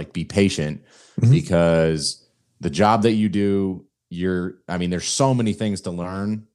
Like 0.00 0.12
be 0.14 0.24
patient 0.24 0.82
Mhm. 1.20 1.30
because 1.30 2.26
the 2.60 2.70
job 2.70 3.02
that 3.02 3.12
you 3.12 3.28
do 3.28 3.84
you're 4.08 4.54
i 4.66 4.78
mean 4.78 4.88
there's 4.90 5.06
so 5.06 5.34
many 5.34 5.52
things 5.52 5.82
to 5.82 5.90
learn 5.90 6.46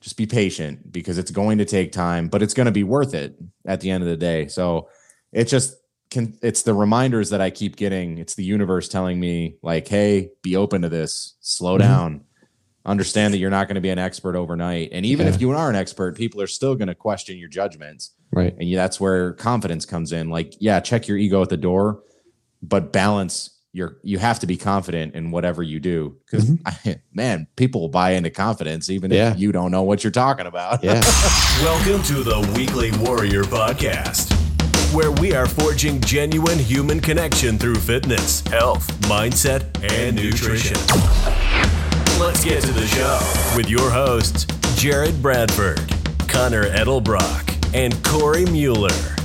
just 0.00 0.16
be 0.16 0.24
patient 0.24 0.90
because 0.92 1.18
it's 1.18 1.32
going 1.32 1.58
to 1.58 1.64
take 1.64 1.90
time 1.92 2.28
but 2.28 2.42
it's 2.42 2.54
going 2.54 2.66
to 2.66 2.72
be 2.72 2.84
worth 2.84 3.12
it 3.12 3.34
at 3.66 3.80
the 3.80 3.90
end 3.90 4.02
of 4.04 4.08
the 4.08 4.16
day 4.16 4.46
so 4.46 4.88
it 5.32 5.44
just 5.48 5.74
can 6.10 6.38
it's 6.42 6.62
the 6.62 6.72
reminders 6.72 7.30
that 7.30 7.40
i 7.40 7.50
keep 7.50 7.74
getting 7.76 8.18
it's 8.18 8.34
the 8.36 8.44
universe 8.44 8.88
telling 8.88 9.18
me 9.18 9.56
like 9.62 9.88
hey 9.88 10.30
be 10.42 10.54
open 10.56 10.82
to 10.82 10.88
this 10.88 11.34
slow 11.40 11.74
Mhm. 11.76 11.80
down 11.80 12.20
understand 12.86 13.34
that 13.34 13.38
you're 13.38 13.50
not 13.58 13.66
going 13.68 13.74
to 13.74 13.80
be 13.82 13.90
an 13.90 13.98
expert 13.98 14.36
overnight 14.36 14.88
and 14.92 15.04
even 15.04 15.26
Yeah. 15.26 15.34
if 15.34 15.40
you 15.40 15.50
are 15.50 15.68
an 15.68 15.76
expert 15.76 16.16
people 16.16 16.40
are 16.40 16.46
still 16.46 16.74
going 16.76 16.88
to 16.88 16.94
question 16.94 17.36
your 17.36 17.48
judgments 17.50 18.12
Right. 18.32 18.54
and 18.58 18.72
that's 18.74 18.98
where 19.00 19.32
confidence 19.34 19.84
comes 19.84 20.12
in 20.12 20.30
like 20.30 20.54
yeah 20.60 20.78
check 20.80 21.06
your 21.08 21.18
ego 21.18 21.42
at 21.42 21.50
the 21.50 21.56
door 21.58 22.02
but 22.62 22.92
balance 22.92 23.50
your 23.72 23.98
you 24.02 24.18
have 24.18 24.40
to 24.40 24.46
be 24.46 24.56
confident 24.56 25.14
in 25.14 25.30
whatever 25.30 25.62
you 25.62 25.78
do 25.78 26.16
because 26.26 26.44
mm-hmm. 26.50 26.92
man 27.12 27.46
people 27.56 27.80
will 27.80 27.88
buy 27.88 28.12
into 28.12 28.30
confidence 28.30 28.90
even 28.90 29.10
Yeah. 29.10 29.32
if 29.32 29.38
you 29.38 29.52
don't 29.52 29.70
know 29.70 29.82
what 29.84 30.02
you're 30.02 30.10
talking 30.10 30.46
about 30.46 30.82
Yeah. 30.82 30.94
Welcome 31.62 32.02
to 32.04 32.22
the 32.24 32.52
Weekly 32.56 32.90
Warrior 32.98 33.44
Podcast, 33.44 34.32
where 34.92 35.12
we 35.12 35.34
are 35.34 35.46
forging 35.46 36.00
genuine 36.00 36.58
human 36.58 37.00
connection 37.00 37.58
through 37.58 37.76
fitness, 37.76 38.40
health, 38.48 38.88
mindset, 39.02 39.62
and 39.92 40.16
nutrition. 40.16 40.76
Let's 42.18 42.42
get 42.44 42.62
to 42.62 42.72
the 42.72 42.86
show 42.86 43.56
with 43.56 43.68
your 43.70 43.90
hosts, 43.90 44.46
Jared 44.76 45.22
Bradford, 45.22 45.80
Connor 46.28 46.64
Edelbrock, 46.70 47.74
and 47.74 48.02
Cory 48.04 48.46
Mueller. 48.46 49.19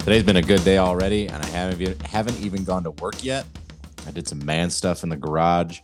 Today's 0.00 0.22
been 0.22 0.36
a 0.36 0.42
good 0.42 0.62
day 0.64 0.78
already 0.78 1.26
and 1.28 1.42
i 1.42 1.46
haven't 1.48 1.80
even, 1.80 1.98
haven't 2.00 2.40
even 2.40 2.64
gone 2.64 2.82
to 2.82 2.90
work 2.92 3.22
yet 3.22 3.46
i 4.06 4.10
did 4.10 4.26
some 4.26 4.44
man 4.44 4.70
stuff 4.70 5.02
in 5.02 5.08
the 5.08 5.16
garage 5.16 5.80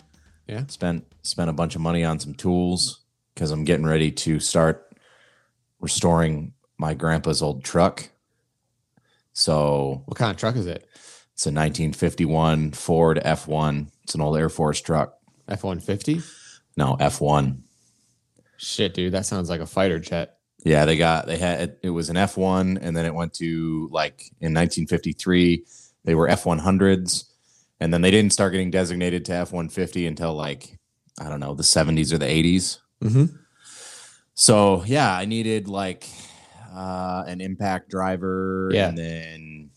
Yeah. 0.47 0.65
spent 0.69 1.05
spent 1.23 1.51
a 1.51 1.53
bunch 1.53 1.75
of 1.75 1.81
money 1.81 2.05
on 2.05 2.19
some 2.19 2.35
tools 2.35 3.05
because 3.35 3.51
i'm 3.51 3.65
getting 3.65 3.87
ready 3.87 4.11
to 4.11 4.41
start 4.41 4.95
restoring 5.81 6.53
my 6.79 6.95
grandpa's 6.95 7.43
old 7.43 7.65
truck 7.65 8.09
so 9.33 10.03
What 10.07 10.17
kind 10.17 10.31
of 10.31 10.39
truck 10.39 10.57
is 10.57 10.67
it? 10.67 10.89
It's 11.35 11.45
a 11.45 11.51
1951 11.53 12.73
Ford 12.73 13.21
F1. 13.23 13.89
It's 14.05 14.15
an 14.15 14.23
old 14.23 14.39
Air 14.39 14.49
Force 14.49 14.81
truck. 14.81 15.19
F 15.47 15.63
one 15.63 15.79
fifty. 15.79 16.23
No, 16.75 16.97
F1. 16.99 17.59
Shit, 18.57 18.95
dude, 18.95 19.13
that 19.13 19.27
sounds 19.27 19.51
like 19.51 19.61
a 19.61 19.67
fighter 19.67 19.99
jet. 19.99 20.36
Yeah, 20.67 20.85
they 20.85 20.97
got 20.97 21.27
they 21.27 21.37
had 21.39 21.77
it 21.83 21.91
was 21.91 22.11
an 22.11 22.17
F1 22.17 22.79
and 22.83 22.97
then 22.97 23.07
it 23.07 23.15
went 23.15 23.33
to 23.35 23.89
like 23.93 24.21
in 24.41 24.53
1953 24.53 25.65
they 26.05 26.15
were 26.17 26.27
F100s 26.29 27.25
and 27.79 27.95
then 27.95 28.01
they 28.03 28.11
didn't 28.11 28.33
start 28.33 28.51
getting 28.53 28.73
designated 28.73 29.25
to 29.27 29.33
F150 29.33 30.09
until 30.09 30.35
like 30.35 30.77
I 31.21 31.29
don't 31.29 31.39
know, 31.41 31.55
the 31.55 31.63
70s 31.63 32.13
or 32.13 32.19
the 32.19 32.27
80s. 32.27 32.79
Mm-hmm. 33.03 33.27
So, 34.35 34.85
yeah, 34.85 35.17
I 35.17 35.25
needed 35.25 35.69
like 35.69 36.09
uh 36.75 37.23
an 37.27 37.41
impact 37.41 37.89
driver 37.89 38.69
Yeah. 38.73 38.89
and 38.89 38.99
then 38.99 39.71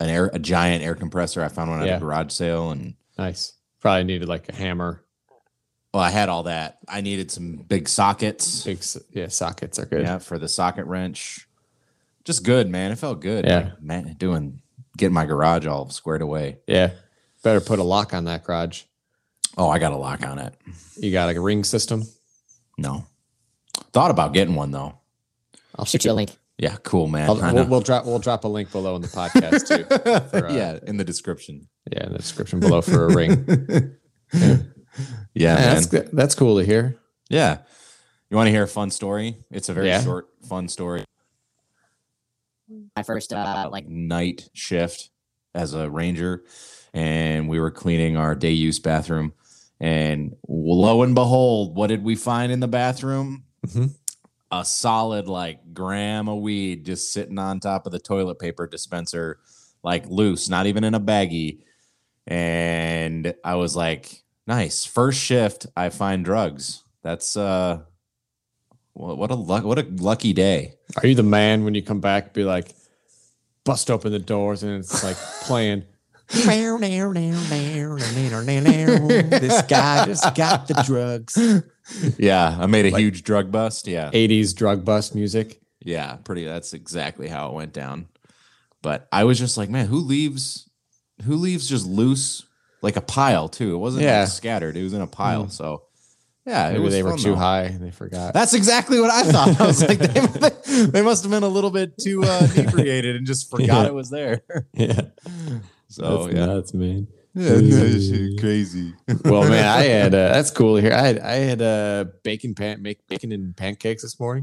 an 0.00 0.08
air 0.08 0.30
a 0.32 0.38
giant 0.38 0.84
air 0.84 0.94
compressor 0.94 1.42
I 1.42 1.48
found 1.48 1.70
one 1.70 1.80
at 1.80 1.86
Yeah. 1.88 1.96
a 1.96 2.00
garage 2.00 2.32
sale 2.32 2.70
and 2.70 2.94
Nice. 3.18 3.52
Probably 3.80 4.04
needed 4.04 4.28
like 4.28 4.48
a 4.48 4.54
hammer. 4.54 5.02
Well, 5.96 6.04
I 6.04 6.10
had 6.10 6.28
all 6.28 6.42
that. 6.42 6.76
I 6.86 7.00
needed 7.00 7.30
some 7.30 7.56
big 7.56 7.88
sockets. 7.88 8.64
Big, 8.64 8.84
yeah, 9.12 9.28
sockets 9.28 9.78
are 9.78 9.86
good. 9.86 10.02
Yeah, 10.02 10.18
for 10.18 10.38
the 10.38 10.46
socket 10.46 10.84
wrench. 10.84 11.48
Just 12.26 12.44
good, 12.44 12.68
man. 12.68 12.92
It 12.92 12.98
felt 12.98 13.20
good. 13.20 13.46
Yeah. 13.46 13.58
Like, 13.58 13.82
man, 13.82 14.14
doing 14.18 14.60
getting 14.98 15.14
my 15.14 15.24
garage 15.24 15.64
all 15.64 15.88
squared 15.88 16.20
away. 16.20 16.58
Yeah. 16.66 16.90
Better 17.42 17.62
put 17.62 17.78
a 17.78 17.82
lock 17.82 18.12
on 18.12 18.24
that 18.24 18.44
garage. 18.44 18.82
Oh, 19.56 19.70
I 19.70 19.78
got 19.78 19.92
a 19.92 19.96
lock 19.96 20.22
on 20.22 20.38
it. 20.38 20.54
You 20.98 21.12
got 21.12 21.24
like 21.24 21.38
a 21.38 21.40
ring 21.40 21.64
system. 21.64 22.02
No. 22.76 23.06
Thought 23.94 24.10
about 24.10 24.34
getting 24.34 24.54
one 24.54 24.72
though. 24.72 24.98
I'll 25.78 25.86
shoot 25.86 26.04
you 26.04 26.10
a 26.10 26.12
link. 26.12 26.36
Yeah, 26.58 26.76
cool, 26.82 27.06
man. 27.06 27.26
We'll, 27.26 27.66
we'll 27.68 27.80
drop 27.80 28.04
we'll 28.04 28.18
drop 28.18 28.44
a 28.44 28.48
link 28.48 28.70
below 28.70 28.96
in 28.96 29.00
the 29.00 29.08
podcast 29.08 29.66
too. 29.66 29.84
for, 30.38 30.48
uh, 30.48 30.52
yeah, 30.52 30.78
in 30.86 30.98
the 30.98 31.04
description. 31.04 31.68
Yeah, 31.90 32.04
in 32.04 32.12
the 32.12 32.18
description 32.18 32.60
below 32.60 32.82
for 32.82 33.06
a 33.06 33.14
ring. 33.14 33.96
yeah, 34.34 34.56
Yeah, 35.34 35.54
man. 35.54 35.74
that's 35.82 36.10
that's 36.12 36.34
cool 36.34 36.58
to 36.58 36.64
hear. 36.64 36.98
Yeah. 37.28 37.58
You 38.30 38.36
want 38.36 38.46
to 38.48 38.50
hear 38.50 38.64
a 38.64 38.68
fun 38.68 38.90
story? 38.90 39.36
It's 39.50 39.68
a 39.68 39.74
very 39.74 39.88
Yeah. 39.88 40.02
short, 40.02 40.28
fun 40.48 40.68
story. 40.68 41.04
My 42.96 43.02
first 43.02 43.32
uh 43.32 43.68
like 43.70 43.86
night 43.88 44.48
shift 44.52 45.10
as 45.54 45.74
a 45.74 45.88
ranger 45.88 46.42
and 46.92 47.48
we 47.48 47.60
were 47.60 47.70
cleaning 47.70 48.16
our 48.16 48.34
day 48.34 48.50
use 48.50 48.78
bathroom 48.80 49.32
and 49.80 50.34
lo 50.48 51.02
and 51.02 51.14
behold 51.14 51.76
what 51.76 51.86
did 51.88 52.02
we 52.02 52.16
find 52.16 52.50
in 52.50 52.60
the 52.60 52.66
bathroom 52.68 53.44
Mhm. 53.66 53.94
a 54.50 54.64
solid 54.64 55.28
like 55.28 55.72
gram 55.74 56.28
of 56.28 56.40
weed 56.40 56.84
just 56.84 57.12
sitting 57.12 57.38
on 57.38 57.60
top 57.60 57.86
of 57.86 57.92
the 57.92 57.98
toilet 57.98 58.38
paper 58.38 58.66
dispenser 58.66 59.38
like 59.84 60.06
loose 60.08 60.48
not 60.48 60.66
even 60.66 60.82
in 60.84 60.94
a 60.94 61.00
baggie 61.00 61.60
and 62.26 63.32
i 63.44 63.54
was 63.54 63.76
like 63.76 64.24
nice 64.46 64.84
first 64.84 65.18
shift 65.20 65.66
i 65.76 65.88
find 65.88 66.24
drugs 66.24 66.82
that's 67.02 67.36
uh 67.36 67.80
what 68.92 69.18
what 69.18 69.30
a 69.30 69.34
luck 69.34 69.64
what 69.64 69.78
a 69.78 69.86
lucky 69.98 70.32
day 70.32 70.74
Are 71.02 71.06
you 71.06 71.14
the 71.14 71.22
man 71.22 71.64
when 71.64 71.74
you 71.74 71.82
come 71.82 72.00
back? 72.00 72.32
Be 72.32 72.44
like, 72.44 72.74
bust 73.64 73.90
open 73.90 74.10
the 74.12 74.18
doors 74.18 74.62
and 74.62 74.76
it's 74.78 75.04
like 75.04 75.16
playing. 75.42 75.82
this 79.08 79.62
guy 79.62 80.06
just 80.06 80.34
got 80.34 80.66
the 80.66 80.82
drugs. 80.86 81.36
yeah 82.18 82.56
i 82.58 82.66
made 82.66 82.86
a 82.86 82.90
Like- 82.90 83.00
huge 83.00 83.22
drug 83.22 83.52
bust 83.52 83.86
yeah 83.86 84.10
80s 84.12 84.54
drug 84.54 84.84
bust 84.84 85.14
music. 85.14 85.60
Yeah, 85.80 86.16
pretty. 86.24 86.44
That's 86.44 86.72
exactly 86.72 87.28
how 87.28 87.48
it 87.50 87.54
went 87.54 87.72
down. 87.72 88.08
But 88.82 89.06
I 89.12 89.22
was 89.22 89.38
just 89.38 89.56
like, 89.56 89.70
man, 89.70 89.86
who 89.86 89.98
leaves? 89.98 90.68
Who 91.24 91.36
leaves 91.36 91.68
just 91.68 91.86
loose 91.86 92.44
like 92.86 92.96
a 92.96 93.02
pile 93.02 93.48
too? 93.50 93.74
It 93.74 93.78
wasn't 93.78 94.04
Yeah. 94.04 94.20
like 94.20 94.28
scattered. 94.28 94.76
It 94.76 94.82
was 94.82 94.94
in 94.94 95.02
a 95.02 95.06
pile. 95.06 95.44
Mm. 95.46 95.52
So 95.52 95.82
yeah, 96.46 96.68
it 96.68 96.72
Maybe 96.74 96.84
was 96.84 96.94
they 96.94 97.02
were 97.02 97.10
fun, 97.10 97.18
too 97.18 97.30
though. 97.30 97.36
high 97.36 97.62
and 97.64 97.80
they 97.84 97.90
forgot. 97.90 98.32
That's 98.32 98.54
exactly 98.54 99.00
what 99.00 99.10
I 99.10 99.22
thought. 99.24 99.60
I 99.60 99.66
was 99.66 99.82
like, 99.86 99.98
they, 100.64 100.86
they 100.86 101.02
must 101.02 101.24
have 101.24 101.30
been 101.32 101.42
a 101.42 101.48
little 101.48 101.70
bit 101.72 101.98
too 101.98 102.22
uh, 102.24 102.48
inebriated 102.56 103.16
and 103.16 103.26
just 103.26 103.50
forgot 103.50 103.66
Yeah. 103.82 103.86
it 103.86 103.94
was 103.94 104.08
there. 104.10 104.42
yeah. 104.72 105.00
So 105.88 106.24
That's 106.26 106.34
yeah, 106.36 106.46
nuts, 106.46 106.72
man. 106.74 107.08
yeah, 107.34 107.48
that's 107.52 108.40
crazy. 108.40 108.94
Well, 109.24 109.42
man, 109.48 109.66
I 109.66 109.82
had 109.84 110.14
uh, 110.14 110.28
that's 110.32 110.50
cool 110.50 110.76
here. 110.76 110.92
I 110.92 111.02
had 111.02 111.18
I 111.18 111.34
had 111.34 111.60
uh, 111.62 112.04
bacon 112.22 112.54
pan 112.54 112.80
make 112.80 113.06
bacon 113.08 113.30
and 113.32 113.54
pancakes 113.56 114.02
this 114.02 114.18
morning. 114.18 114.42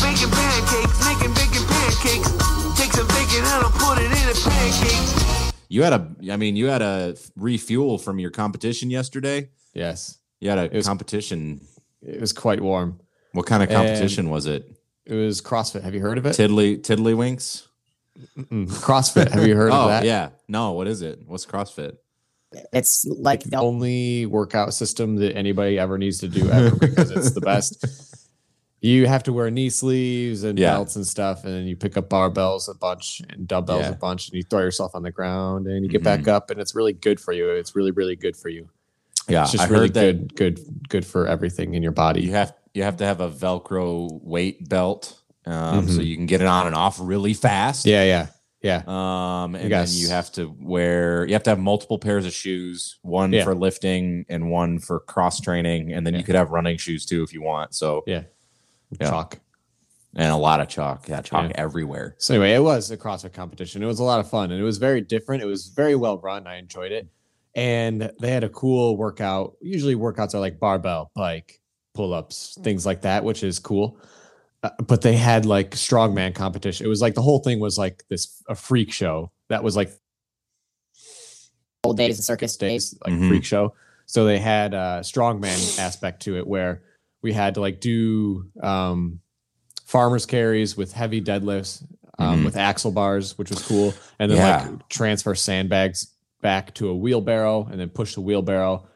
Making 0.00 0.30
pancakes, 0.30 0.98
making 1.06 1.34
bacon 1.34 1.64
pancakes. 1.68 2.30
Take 2.78 2.92
some 2.92 3.06
bacon 3.08 3.42
and 3.44 3.64
I'll 3.66 3.70
put 3.70 3.98
it 3.98 4.10
in 4.10 4.28
a 4.30 4.34
pancake. 4.48 5.21
You 5.72 5.82
had 5.84 5.94
a, 5.94 6.14
I 6.30 6.36
mean, 6.36 6.54
you 6.54 6.66
had 6.66 6.82
a 6.82 7.16
refuel 7.34 7.96
from 7.96 8.18
your 8.18 8.30
competition 8.30 8.90
yesterday. 8.90 9.48
Yes, 9.72 10.18
You 10.38 10.50
had 10.50 10.58
a 10.58 10.68
was- 10.76 10.86
competition. 10.86 11.62
it 12.06 12.20
was 12.20 12.34
quite 12.34 12.60
warm. 12.60 13.00
What 13.32 13.46
kind 13.46 13.62
of 13.62 13.70
And- 13.70 13.76
competition 13.78 14.28
was 14.28 14.44
it? 14.44 14.70
It 15.06 15.14
was 15.14 15.40
CrossFit. 15.40 15.82
Have 15.82 15.94
you 15.94 16.00
heard 16.02 16.18
of 16.18 16.26
it? 16.26 16.34
Tiddly 16.36 16.76
Tiddlywinks? 16.76 17.66
Mm-mm. 18.38 18.68
CrossFit. 18.68 19.30
Have 19.32 19.46
you 19.46 19.56
heard 19.56 19.72
oh 19.72 19.84
of 19.84 19.88
that? 19.88 20.04
yeah. 20.04 20.28
No, 20.46 20.72
what 20.72 20.86
is 20.88 21.00
it? 21.00 21.20
What's 21.26 21.46
CrossFit? 21.46 21.96
it's 22.70 23.06
like 23.06 23.42
the 23.44 23.56
only 23.56 24.26
workout 24.26 24.74
system 24.74 25.16
that 25.16 25.34
anybody 25.34 25.78
ever 25.78 25.96
needs 25.96 26.18
to 26.18 26.28
do 26.28 26.50
ever 26.50 26.76
because 26.86 27.10
it's 27.10 27.30
the 27.30 27.40
best. 27.40 27.82
You 28.82 29.06
have 29.06 29.22
to 29.24 29.32
wear 29.32 29.48
knee 29.50 29.70
sleeves 29.70 30.42
and 30.42 30.58
Yeah. 30.58 30.72
belts 30.74 30.96
and 30.96 31.06
stuff, 31.06 31.44
and 31.44 31.54
then 31.54 31.66
you 31.66 31.76
pick 31.76 31.96
up 31.96 32.08
barbells 32.10 32.68
a 32.68 32.74
bunch 32.74 33.22
and 33.30 33.46
dumbbells 33.46 33.82
Yeah. 33.82 33.90
a 33.92 33.94
bunch, 33.96 34.28
and 34.28 34.34
you 34.36 34.42
throw 34.42 34.58
yourself 34.60 34.94
on 34.96 35.02
the 35.04 35.10
ground 35.12 35.68
and 35.68 35.84
you 35.84 35.88
get 35.90 36.02
back 36.02 36.26
up, 36.26 36.50
and 36.50 36.60
it's 36.60 36.74
really 36.74 36.92
good 36.92 37.20
for 37.20 37.32
you. 37.32 37.48
It's 37.50 37.76
really, 37.76 37.92
really 37.92 38.16
good 38.16 38.36
for 38.36 38.48
you. 38.48 38.68
Yeah, 39.28 39.42
It's 39.42 39.52
just 39.52 39.64
I 39.64 39.68
really 39.68 39.82
heard 39.86 39.94
that 39.94 40.34
good, 40.34 40.34
good, 40.34 40.88
good 40.88 41.06
for 41.06 41.28
everything 41.28 41.74
in 41.74 41.82
your 41.82 41.92
body. 41.92 42.22
you 42.22 42.32
have 42.32 42.54
you 42.74 42.82
have 42.82 42.96
to 42.96 43.04
have 43.04 43.20
a 43.20 43.28
Velcro 43.28 44.08
weight 44.22 44.66
belt, 44.68 45.20
um, 45.46 45.86
so 45.86 46.00
Mhm. 46.00 46.06
you 46.06 46.16
can 46.16 46.24
get 46.26 46.40
it 46.40 46.46
on 46.46 46.66
and 46.66 46.74
off 46.74 46.98
really 47.00 47.34
fast. 47.34 47.84
Yeah, 47.86 48.02
yeah, 48.02 48.26
yeah. 48.62 48.82
Um, 48.86 49.54
and 49.54 49.70
then 49.70 49.86
you 49.90 50.08
have 50.08 50.32
to 50.32 50.52
wear, 50.58 51.26
you 51.26 51.34
have 51.34 51.42
to 51.42 51.50
have 51.50 51.58
multiple 51.58 51.98
pairs 51.98 52.24
of 52.24 52.32
shoes, 52.32 52.96
one 53.02 53.30
Yeah. 53.32 53.44
for 53.44 53.54
lifting 53.54 54.24
and 54.30 54.50
one 54.50 54.78
for 54.78 55.00
cross 55.00 55.38
training, 55.38 55.92
and 55.92 56.04
then 56.06 56.14
Yeah. 56.14 56.18
you 56.20 56.24
could 56.24 56.34
have 56.34 56.50
running 56.50 56.78
shoes 56.78 57.04
too 57.04 57.22
if 57.22 57.32
you 57.34 57.42
want. 57.42 57.74
So, 57.74 58.02
Yeah. 58.06 58.22
Yeah. 59.00 59.10
Chalk. 59.10 59.38
and 60.14 60.30
a 60.30 60.36
lot 60.36 60.60
of 60.60 60.68
chalk, 60.68 61.08
yeah, 61.08 61.22
chalk 61.22 61.48
Yeah. 61.48 61.54
everywhere. 61.56 62.14
So 62.18 62.34
anyway, 62.34 62.52
it 62.52 62.62
was 62.62 62.90
a 62.90 62.96
CrossFit 62.98 63.32
competition. 63.32 63.82
It 63.82 63.86
was 63.86 63.98
a 63.98 64.04
lot 64.04 64.20
of 64.20 64.28
fun 64.28 64.50
and 64.52 64.60
it 64.60 64.64
was 64.64 64.76
very 64.76 65.00
different. 65.00 65.42
It 65.42 65.46
was 65.46 65.68
very 65.68 65.94
well 65.96 66.18
run. 66.18 66.46
I 66.46 66.56
enjoyed 66.56 66.92
it. 66.92 67.08
And 67.54 68.10
they 68.20 68.30
had 68.30 68.44
a 68.44 68.50
cool 68.50 68.96
workout. 68.98 69.56
Usually 69.62 69.94
workouts 69.94 70.34
are 70.34 70.38
like 70.40 70.58
barbell, 70.60 71.10
bike, 71.14 71.60
pull-ups, 71.94 72.58
things 72.62 72.84
like 72.84 73.02
that, 73.02 73.24
which 73.24 73.42
is 73.42 73.58
cool. 73.58 73.98
Uh, 74.62 74.70
but 74.86 75.00
they 75.00 75.16
had 75.16 75.46
like 75.46 75.70
strongman 75.70 76.34
competition. 76.34 76.84
It 76.84 76.90
was 76.90 77.00
like 77.00 77.14
the 77.14 77.22
whole 77.22 77.38
thing 77.40 77.58
was 77.58 77.78
like 77.78 78.04
this 78.10 78.42
a 78.48 78.54
freak 78.54 78.92
show. 78.92 79.32
That 79.48 79.64
was 79.64 79.76
like 79.76 79.90
Old 81.84 81.96
days 81.96 82.24
circus 82.24 82.56
days. 82.56 82.96
like 83.04 83.14
Mhm. 83.14 83.28
freak 83.28 83.44
show. 83.44 83.74
So 84.06 84.24
they 84.24 84.38
had 84.38 84.72
a 84.74 85.00
strongman 85.02 85.78
aspect 85.78 86.22
to 86.22 86.36
it 86.36 86.46
where 86.46 86.82
we 87.22 87.32
had 87.32 87.54
to 87.54 87.60
like 87.60 87.80
do 87.80 88.46
um, 88.62 89.20
farmers 89.86 90.26
carries 90.26 90.76
with 90.76 90.92
heavy 90.92 91.20
deadlifts 91.22 91.82
um, 92.18 92.40
Mhm. 92.40 92.44
with 92.44 92.56
axle 92.56 92.90
bars, 92.92 93.38
which 93.38 93.48
was 93.50 93.62
cool, 93.62 93.94
and 94.18 94.30
then 94.30 94.38
Yeah. 94.38 94.68
like 94.68 94.88
transfer 94.88 95.34
sandbags 95.34 96.08
back 96.42 96.74
to 96.74 96.88
a 96.88 96.94
wheelbarrow, 96.94 97.66
and 97.70 97.80
then 97.80 97.88
push 97.88 98.14
the 98.14 98.20
wheelbarrow, 98.20 98.86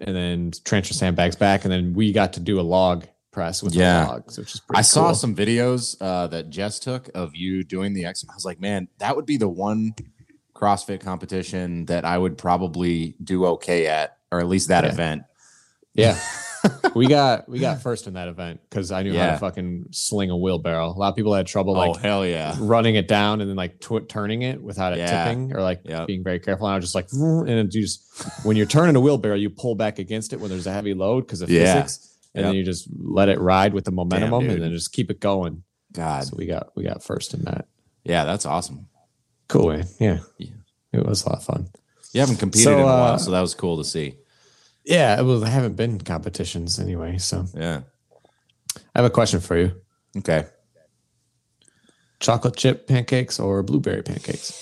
and 0.00 0.16
then 0.16 0.52
transfer 0.64 0.92
sandbags 0.94 1.36
back, 1.36 1.64
and 1.64 1.72
then 1.72 1.94
we 1.94 2.12
got 2.12 2.32
to 2.34 2.40
do 2.40 2.58
a 2.58 2.62
log 2.62 3.04
press 3.30 3.62
with 3.62 3.74
Yeah. 3.74 4.04
the 4.04 4.10
logs, 4.12 4.38
which 4.38 4.54
is 4.54 4.60
pretty 4.60 4.78
I 4.78 4.82
saw 4.82 5.12
some 5.12 5.34
videos 5.34 5.96
uh, 6.00 6.26
that 6.28 6.50
Jess 6.50 6.78
took 6.78 7.08
of 7.14 7.36
you 7.36 7.62
doing 7.62 7.92
the 7.92 8.04
X. 8.06 8.24
I 8.28 8.34
was 8.34 8.44
like, 8.44 8.60
man, 8.60 8.88
that 8.98 9.14
would 9.14 9.26
be 9.26 9.36
the 9.36 9.48
one 9.48 9.94
CrossFit 10.54 11.00
competition 11.00 11.84
that 11.86 12.04
I 12.04 12.16
would 12.18 12.38
probably 12.38 13.14
do 13.22 13.44
okay 13.46 13.86
at, 13.86 14.16
or 14.32 14.40
at 14.40 14.48
least 14.48 14.68
that 14.68 14.84
Yeah. 14.84 14.90
event. 14.92 15.22
Yeah. 15.96 16.18
we 16.94 17.06
got 17.06 17.48
we 17.48 17.58
got 17.60 17.80
first 17.80 18.06
in 18.08 18.14
that 18.14 18.26
event 18.28 18.60
because 18.68 18.90
I 18.90 19.02
knew 19.04 19.16
how 19.16 19.30
to 19.32 19.38
fucking 19.38 19.86
sling 19.92 20.30
a 20.30 20.36
wheelbarrow. 20.36 20.86
A 20.88 20.90
lot 20.98 21.10
of 21.10 21.16
people 21.16 21.32
had 21.34 21.46
trouble 21.46 21.76
oh 21.76 21.90
like 21.90 22.00
hell 22.02 22.26
yeah! 22.26 22.56
running 22.58 22.96
it 22.96 23.06
down 23.06 23.40
and 23.40 23.48
then 23.48 23.56
like 23.56 23.78
tw- 23.80 24.08
turning 24.08 24.42
it 24.42 24.60
without 24.62 24.92
it 24.92 24.98
Yeah. 24.98 25.24
tipping 25.24 25.54
or 25.54 25.62
like 25.62 25.82
Yep. 25.84 26.06
being 26.08 26.24
very 26.24 26.40
careful. 26.40 26.66
And 26.66 26.72
I 26.72 26.76
was 26.76 26.84
just 26.84 26.94
like, 26.94 27.08
and 27.12 27.72
you 27.72 27.82
just 27.82 28.02
when 28.44 28.56
you're 28.56 28.66
turning 28.66 28.96
a 28.96 29.00
wheelbarrow, 29.00 29.36
you 29.36 29.48
pull 29.50 29.74
back 29.76 29.98
against 30.00 30.32
it 30.32 30.40
when 30.40 30.50
there's 30.50 30.66
a 30.66 30.72
heavy 30.72 30.94
load 30.94 31.20
because 31.26 31.40
of 31.40 31.50
Yeah. 31.50 31.82
physics, 31.82 32.14
and 32.34 32.44
then 32.44 32.54
you 32.54 32.64
just 32.64 32.88
let 32.98 33.28
it 33.28 33.38
ride 33.38 33.72
with 33.72 33.84
the 33.84 33.92
momentum, 33.92 34.40
dude. 34.40 34.50
and 34.52 34.62
then 34.62 34.72
just 34.72 34.92
keep 34.92 35.10
it 35.10 35.20
going. 35.20 35.62
God, 35.92 36.24
So 36.24 36.34
we 36.36 36.46
got 36.46 36.70
we 36.74 36.82
got 36.82 37.02
first 37.02 37.32
in 37.32 37.42
that. 37.44 37.66
yeah, 38.02 38.24
that's 38.24 38.44
awesome. 38.44 38.88
Cool, 39.48 39.68
man. 39.68 39.86
Yeah, 40.00 40.18
Yeah. 40.38 40.48
it 40.92 41.06
was 41.06 41.24
a 41.24 41.28
lot 41.28 41.38
of 41.38 41.44
fun. 41.44 41.68
You 42.12 42.20
haven't 42.20 42.36
competed 42.38 42.64
So, 42.64 42.72
in 42.74 42.80
a 42.80 42.84
while, 42.84 43.14
uh, 43.14 43.18
so 43.18 43.30
that 43.30 43.40
was 43.40 43.54
cool 43.54 43.76
to 43.78 43.84
see. 43.84 44.16
Yeah, 44.86 45.20
well, 45.22 45.44
I 45.44 45.48
haven't 45.48 45.74
been 45.76 45.90
in 45.92 46.00
competitions 46.00 46.78
anyway, 46.78 47.18
so 47.18 47.44
Yeah. 47.54 47.82
I 48.76 48.98
have 49.00 49.04
a 49.04 49.10
question 49.10 49.40
for 49.40 49.56
you: 49.58 49.72
Okay. 50.18 50.46
chocolate 52.20 52.56
chip 52.56 52.86
pancakes 52.86 53.38
or 53.40 53.62
blueberry 53.62 54.02
pancakes? 54.02 54.52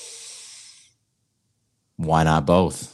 Why 1.96 2.24
not 2.24 2.46
both? 2.46 2.90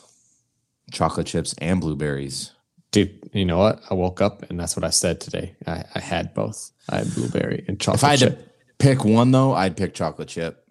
Chocolate 0.92 1.26
chips 1.26 1.54
and 1.58 1.80
blueberries. 1.80 2.52
Dude, 2.90 3.30
you 3.32 3.44
know 3.44 3.58
what? 3.58 3.80
I 3.88 3.94
woke 3.94 4.20
up 4.20 4.42
and 4.50 4.58
that's 4.58 4.76
what 4.76 4.84
I 4.84 4.90
said 4.90 5.20
today. 5.20 5.54
I, 5.66 5.84
I 5.94 6.00
had 6.00 6.34
both. 6.34 6.72
I 6.88 6.96
had 6.98 7.14
blueberry 7.14 7.64
and 7.68 7.78
chocolate 7.80 8.00
If 8.02 8.04
I 8.04 8.10
had 8.10 8.18
chip. 8.18 8.38
to 8.38 8.50
pick 8.78 9.04
one 9.04 9.30
though, 9.30 9.52
I'd 9.54 9.76
pick 9.76 9.94
chocolate 9.94 10.28
chip. 10.28 10.66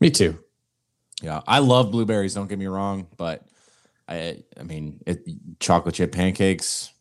Me 0.00 0.10
too. 0.10 0.38
Yeah, 1.22 1.42
I 1.46 1.60
love 1.60 1.92
blueberries. 1.92 2.34
Don't 2.34 2.48
get 2.48 2.58
me 2.58 2.66
wrong, 2.66 3.06
but 3.16 3.44
I, 4.10 4.42
I 4.58 4.62
mean, 4.64 5.00
it, 5.06 5.22
chocolate 5.60 5.94
chip 5.94 6.10
pancakes, 6.12 6.92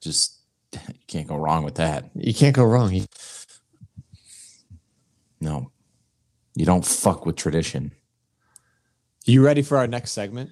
just 0.00 0.38
you 0.72 0.80
can't 1.06 1.28
go 1.28 1.36
wrong 1.36 1.64
with 1.64 1.74
that. 1.76 2.10
You 2.14 2.32
can't 2.34 2.56
go 2.56 2.64
wrong. 2.64 2.92
You- 2.92 3.06
No, 5.40 5.70
you 6.56 6.64
don't 6.64 6.84
fuck 6.84 7.26
with 7.26 7.36
tradition. 7.36 7.92
You 9.26 9.44
ready 9.44 9.62
for 9.62 9.76
our 9.76 9.86
next 9.86 10.12
segment? 10.12 10.50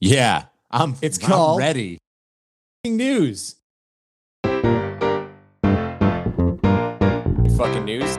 Yeah, 0.00 0.44
I'm. 0.70 0.96
It's 1.02 1.22
I'm 1.22 1.30
called- 1.30 1.58
ready. 1.60 1.98
News. 2.84 3.56
Fucking 7.56 7.84
news. 7.84 8.18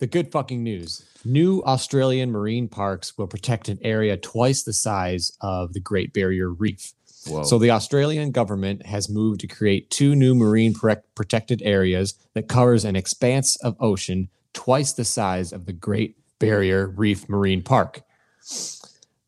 The 0.00 0.06
good 0.06 0.32
fucking 0.32 0.62
news. 0.62 1.04
New 1.26 1.62
Australian 1.64 2.32
marine 2.32 2.68
parks 2.68 3.18
will 3.18 3.26
protect 3.26 3.68
an 3.68 3.78
area 3.82 4.16
twice 4.16 4.62
the 4.62 4.72
size 4.72 5.30
of 5.42 5.74
the 5.74 5.80
Great 5.80 6.14
Barrier 6.14 6.48
Reef. 6.48 6.94
Whoa. 7.26 7.42
So 7.42 7.58
the 7.58 7.70
Australian 7.70 8.30
government 8.30 8.86
has 8.86 9.10
moved 9.10 9.40
to 9.40 9.46
create 9.46 9.90
two 9.90 10.16
new 10.16 10.34
marine 10.34 10.72
protect- 10.72 11.14
protected 11.14 11.60
areas 11.62 12.14
that 12.32 12.48
covers 12.48 12.86
an 12.86 12.96
expanse 12.96 13.56
of 13.56 13.76
ocean 13.78 14.30
twice 14.54 14.94
the 14.94 15.04
size 15.04 15.52
of 15.52 15.66
the 15.66 15.74
Great 15.74 16.16
Barrier 16.38 16.88
Reef 16.88 17.28
Marine 17.28 17.62
Park. 17.62 18.00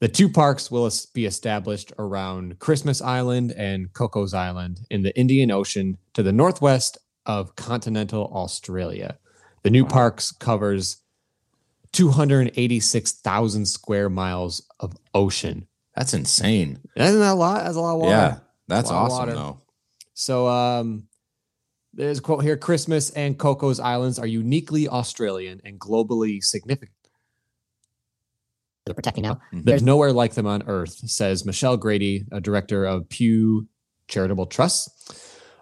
The 0.01 0.09
two 0.09 0.31
parks 0.31 0.71
will 0.71 0.91
be 1.13 1.27
established 1.27 1.93
around 1.99 2.59
Christmas 2.61 3.03
Island 3.03 3.53
and 3.59 3.93
Cocos 3.93 4.33
Island 4.33 4.81
in 4.89 5.03
the 5.03 5.15
Indian 5.19 5.51
Ocean 5.51 5.99
to 6.15 6.23
the 6.23 6.33
northwest 6.33 6.97
of 7.27 7.57
continental 7.57 8.33
Australia. 8.35 9.19
The 9.63 9.71
new 9.71 9.85
parks 9.87 10.33
covers 10.33 10.99
286,000 11.93 13.67
square 13.67 14.09
miles 14.09 14.67
of 14.81 14.95
ocean. 15.15 15.67
that's 15.95 16.15
insane. 16.15 16.81
Isn't 16.97 17.21
that 17.21 17.33
a 17.33 17.35
lot? 17.35 17.65
That's 17.65 17.77
a 17.77 17.81
lot 17.81 17.95
of 17.95 18.01
water. 18.01 18.11
Yeah, 18.11 18.39
that's 18.69 18.91
Lot 18.91 18.97
awesome 19.05 19.19
water. 19.19 19.33
though. 19.35 19.61
So 20.15 20.49
um 20.49 21.05
there's 21.95 22.19
a 22.19 22.23
quote 22.23 22.43
here 22.43 22.57
Christmas 22.57 23.11
and 23.11 23.39
Cocos 23.39 23.79
Islands 23.79 24.19
are 24.19 24.27
uniquely 24.27 24.89
Australian 24.89 25.61
and 25.65 25.79
globally 25.79 26.43
significant. 26.43 26.91
They're 28.87 28.95
protecting 28.95 29.23
now. 29.25 29.41
There's 29.53 29.83
nowhere 29.83 30.13
like 30.13 30.33
them 30.35 30.47
on 30.47 30.65
earth, 30.67 30.95
says 31.09 31.45
Michelle 31.45 31.77
Grady, 31.77 32.25
a 32.33 32.41
director 32.41 32.85
of 32.85 33.09
Pew 33.09 33.69
Charitable 34.09 34.47
Trust. 34.47 34.91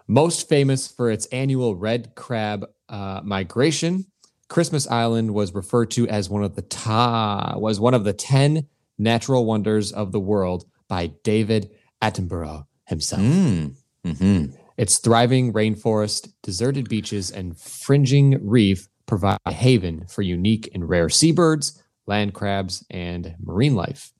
Most 0.07 0.49
famous 0.49 0.87
for 0.87 1.11
its 1.11 1.27
annual 1.27 1.75
red 1.75 2.15
crab 2.15 2.65
uh, 2.91 3.21
migration, 3.23 4.05
Christmas 4.49 4.85
Island 4.87 5.33
was 5.33 5.53
referred 5.53 5.91
to 5.91 6.07
as 6.07 6.29
one 6.29 6.43
of 6.43 6.55
the 6.55 6.61
ta- 6.61 7.53
was 7.57 7.79
one 7.79 7.93
of 7.93 8.03
the 8.03 8.13
10 8.13 8.67
natural 8.99 9.45
wonders 9.45 9.91
of 9.91 10.11
the 10.11 10.19
world 10.19 10.65
by 10.87 11.07
David 11.23 11.71
Attenborough 12.01 12.65
himself. 12.85 13.21
Mm. 13.21 13.75
hmm 14.05 14.45
Its 14.77 14.97
thriving 14.97 15.53
rainforest, 15.53 16.33
deserted 16.43 16.89
beaches, 16.89 17.31
and 17.31 17.57
fringing 17.57 18.45
reef 18.45 18.87
provide 19.05 19.37
a 19.45 19.51
haven 19.53 20.05
for 20.07 20.21
unique 20.21 20.69
and 20.73 20.87
rare 20.87 21.09
seabirds, 21.09 21.81
land 22.07 22.33
crabs, 22.33 22.85
and 22.89 23.35
marine 23.41 23.75
life. 23.75 24.11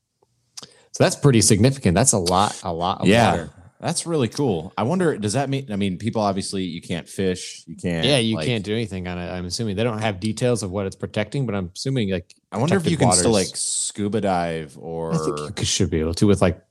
So 0.93 1.03
that's 1.03 1.15
pretty 1.15 1.41
significant. 1.41 1.95
That's 1.95 2.11
a 2.13 2.17
lot, 2.17 2.59
a 2.63 2.73
lot 2.73 3.01
of 3.01 3.07
Yeah, 3.07 3.31
water. 3.31 3.49
That's 3.81 4.05
really 4.05 4.27
cool. 4.27 4.71
I 4.77 4.83
wonder, 4.83 5.17
does 5.17 5.33
that 5.33 5.49
mean? 5.49 5.71
I 5.71 5.75
mean, 5.75 5.97
people 5.97 6.21
obviously 6.21 6.63
you 6.63 6.81
can't 6.81 7.09
fish, 7.09 7.63
you 7.67 7.75
can't. 7.75 8.05
Yeah, 8.05 8.17
you 8.17 8.35
like- 8.37 8.45
can't 8.45 8.63
do 8.63 8.73
anything 8.73 9.07
on 9.07 9.17
it. 9.17 9.29
I'm 9.29 9.45
assuming 9.45 9.75
they 9.75 9.83
don't 9.83 9.99
have 9.99 10.19
details 10.19 10.63
of 10.63 10.71
what 10.71 10.85
it's 10.85 10.95
protecting, 10.95 11.45
but 11.45 11.55
I'm 11.55 11.71
assuming 11.75 12.11
like 12.11 12.33
I 12.51 12.57
wonder 12.57 12.77
if 12.77 12.89
you 12.89 12.95
can 12.97 13.11
still 13.11 13.31
like 13.31 13.47
scuba 13.53 14.21
dive 14.21 14.77
or 14.79 15.13
I 15.13 15.17
think 15.17 15.59
you 15.59 15.65
should 15.65 15.89
be 15.89 15.99
able 15.99 16.13
to 16.15 16.27
with 16.27 16.41
like, 16.41 16.61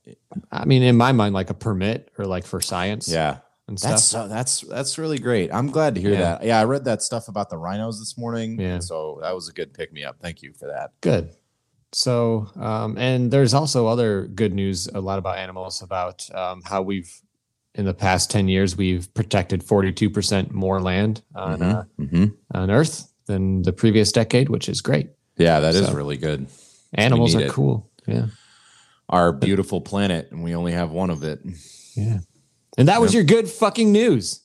I 0.51 0.65
mean, 0.65 0.83
in 0.83 0.95
my 0.97 1.11
mind, 1.11 1.33
like 1.35 1.49
a 1.49 1.53
permit 1.53 2.09
or 2.17 2.25
like 2.25 2.45
for 2.45 2.61
science. 2.61 3.07
yeah. 3.07 3.37
and 3.67 3.77
stuff. 3.79 3.91
That's 3.91 4.03
so, 4.03 4.27
that's 4.27 4.61
that's 4.61 4.97
really 4.97 5.17
great. 5.19 5.53
I'm 5.53 5.69
glad 5.69 5.95
to 5.95 6.01
hear 6.01 6.11
Yeah. 6.13 6.19
that. 6.21 6.43
Yeah, 6.43 6.59
I 6.59 6.63
read 6.65 6.85
that 6.85 7.01
stuff 7.01 7.27
about 7.27 7.49
the 7.49 7.57
rhinos 7.57 7.99
this 7.99 8.17
morning. 8.17 8.59
Yeah. 8.59 8.79
so 8.79 9.19
that 9.21 9.33
was 9.35 9.49
a 9.49 9.53
good 9.53 9.73
pick 9.73 9.91
me 9.93 10.03
up. 10.03 10.17
Thank 10.21 10.41
you 10.41 10.53
for 10.53 10.67
that. 10.67 10.91
Good. 11.01 11.35
So, 11.93 12.49
um, 12.55 12.97
and 12.97 13.31
there's 13.31 13.53
also 13.53 13.87
other 13.87 14.27
good 14.27 14.53
news 14.53 14.87
a 14.87 15.01
lot 15.01 15.19
about 15.19 15.37
animals 15.37 15.81
about 15.81 16.27
um, 16.33 16.61
how 16.65 16.81
we've, 16.81 17.11
in 17.75 17.85
the 17.85 17.93
past 17.93 18.31
10 18.31 18.47
years, 18.47 18.77
we've 18.77 19.13
protected 19.13 19.61
42% 19.61 20.51
more 20.51 20.81
land 20.81 21.21
on, 21.35 21.59
Mhm, 21.59 21.75
uh, 21.75 21.83
mhm. 21.99 22.33
on 22.53 22.71
Earth 22.71 23.11
than 23.25 23.61
the 23.63 23.73
previous 23.73 24.11
decade, 24.11 24.49
which 24.49 24.69
is 24.69 24.81
great. 24.81 25.09
Yeah, 25.37 25.59
that 25.59 25.75
is 25.75 25.87
So- 25.87 25.93
really 25.93 26.17
good. 26.17 26.47
Animals 26.93 27.35
are 27.35 27.41
it. 27.41 27.51
cool. 27.51 27.89
Yeah. 28.07 28.27
Our 29.09 29.31
beautiful 29.33 29.81
planet, 29.81 30.29
and 30.31 30.43
we 30.43 30.55
only 30.55 30.71
have 30.71 30.91
one 30.91 31.09
of 31.09 31.23
it. 31.23 31.41
Yeah. 31.95 32.19
And 32.77 32.87
that 32.87 33.01
was 33.01 33.13
Yep. 33.13 33.15
your 33.15 33.23
good 33.25 33.49
fucking 33.49 33.91
news. 33.91 34.41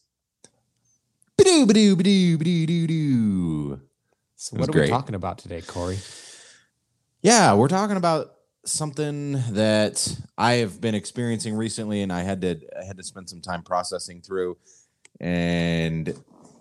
Ba-doo, 1.38 1.66
ba-doo, 1.66 1.94
ba-doo, 1.96 2.38
ba-doo, 2.38 2.66
doo, 2.66 2.86
doo. 2.86 3.80
So, 4.36 4.56
what 4.56 4.74
are 4.74 4.80
we 4.80 4.88
talking 4.88 5.14
about 5.14 5.38
today, 5.38 5.60
Cory? 5.62 5.98
Yeah, 7.26 7.54
we're 7.54 7.66
talking 7.66 7.96
about 7.96 8.34
something 8.66 9.32
that 9.50 10.16
I 10.38 10.52
have 10.58 10.80
been 10.80 10.94
experiencing 10.94 11.56
recently, 11.56 12.02
and 12.02 12.12
I 12.12 12.20
had 12.20 12.40
to 12.42 12.60
I 12.80 12.84
had 12.84 12.96
to 12.98 13.02
spend 13.02 13.28
some 13.28 13.40
time 13.40 13.64
processing 13.64 14.22
through, 14.22 14.58
and 15.18 16.14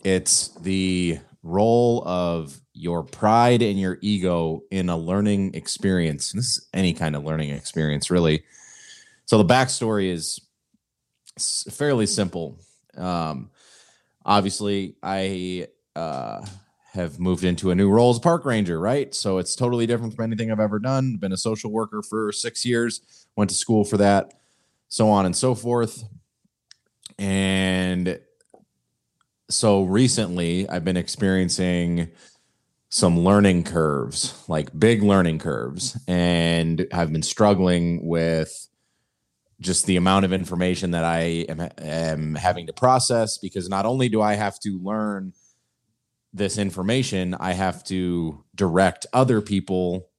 it's 0.03 0.47
the 0.61 1.19
role 1.43 2.01
of 2.07 2.59
your 2.73 3.03
pride 3.03 3.61
and 3.61 3.79
your 3.79 3.99
ego 4.01 4.63
in 4.71 4.89
a 4.89 4.97
learning 4.97 5.53
experience. 5.53 6.31
This 6.31 6.57
is 6.57 6.67
any 6.73 6.93
kind 6.93 7.15
of 7.15 7.23
learning 7.23 7.51
experience, 7.51 8.09
really. 8.09 8.43
So 9.25 9.37
the 9.37 9.45
backstory 9.45 10.09
is 10.09 10.39
fairly 11.69 12.07
simple. 12.07 12.57
Um, 12.97 13.51
obviously, 14.25 14.95
I 15.03 15.67
uh, 15.95 16.43
have 16.95 17.19
moved 17.19 17.43
into 17.43 17.71
a 17.71 17.75
new 17.75 17.89
role 17.89 18.09
as 18.09 18.19
park 18.19 18.45
ranger, 18.45 18.79
right? 18.79 19.13
So 19.13 19.37
it's 19.37 19.55
totally 19.55 19.85
different 19.85 20.15
from 20.15 20.23
anything 20.23 20.51
I've 20.51 20.59
ever 20.59 20.79
done. 20.79 21.17
Been 21.17 21.31
a 21.31 21.37
social 21.37 21.71
worker 21.71 22.01
for 22.01 22.31
six 22.31 22.65
years, 22.65 23.27
went 23.35 23.49
to 23.51 23.55
school 23.55 23.83
for 23.83 23.97
that, 23.97 24.33
so 24.87 25.09
on 25.09 25.25
and 25.25 25.35
so 25.35 25.53
forth. 25.55 26.03
And 27.19 28.19
so 29.49 29.83
recently, 29.83 30.67
I've 30.67 30.83
been 30.83 30.97
experiencing 30.97 32.09
some 32.89 33.19
learning 33.19 33.63
curves, 33.63 34.43
like 34.47 34.77
big 34.77 35.03
learning 35.03 35.39
curves, 35.39 35.99
and 36.07 36.87
I've 36.93 37.11
been 37.11 37.23
struggling 37.23 38.05
with 38.05 38.67
just 39.61 39.85
the 39.85 39.95
amount 39.95 40.25
of 40.25 40.33
information 40.33 40.91
that 40.91 41.03
I 41.03 41.45
am, 41.49 41.69
am 41.77 42.35
having 42.35 42.67
to 42.67 42.73
process 42.73 43.37
because 43.37 43.69
not 43.69 43.85
only 43.85 44.09
do 44.09 44.21
I 44.21 44.33
have 44.33 44.59
to 44.61 44.79
learn 44.79 45.33
this 46.35 46.57
information, 46.57 47.33
I 47.33 47.53
have 47.53 47.83
to 47.85 48.43
direct 48.53 49.05
other 49.13 49.41
people 49.41 50.09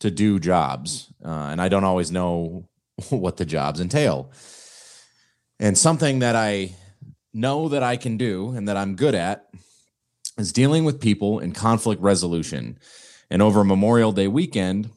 to 0.00 0.10
do 0.10 0.40
jobs. 0.40 1.12
Uh, 1.24 1.48
and 1.50 1.62
I 1.62 1.68
don't 1.68 1.84
always 1.84 2.10
know 2.10 2.68
what 3.10 3.36
the 3.36 3.44
jobs 3.44 3.80
entail. 3.80 4.32
And 5.58 5.78
something 5.78 6.20
that 6.20 6.36
I 6.36 6.74
know 7.32 7.68
that 7.68 7.82
I 7.82 7.96
can 7.96 8.16
do 8.16 8.50
and 8.50 8.68
that 8.68 8.76
I'm 8.76 8.96
good 8.96 9.14
at 9.14 9.46
is 10.38 10.52
dealing 10.52 10.84
with 10.84 11.00
people 11.00 11.38
in 11.38 11.52
conflict 11.52 12.02
resolution. 12.02 12.78
And 13.30 13.40
over 13.42 13.62
Memorial 13.62 14.10
Day 14.10 14.26
weekend, 14.26 14.90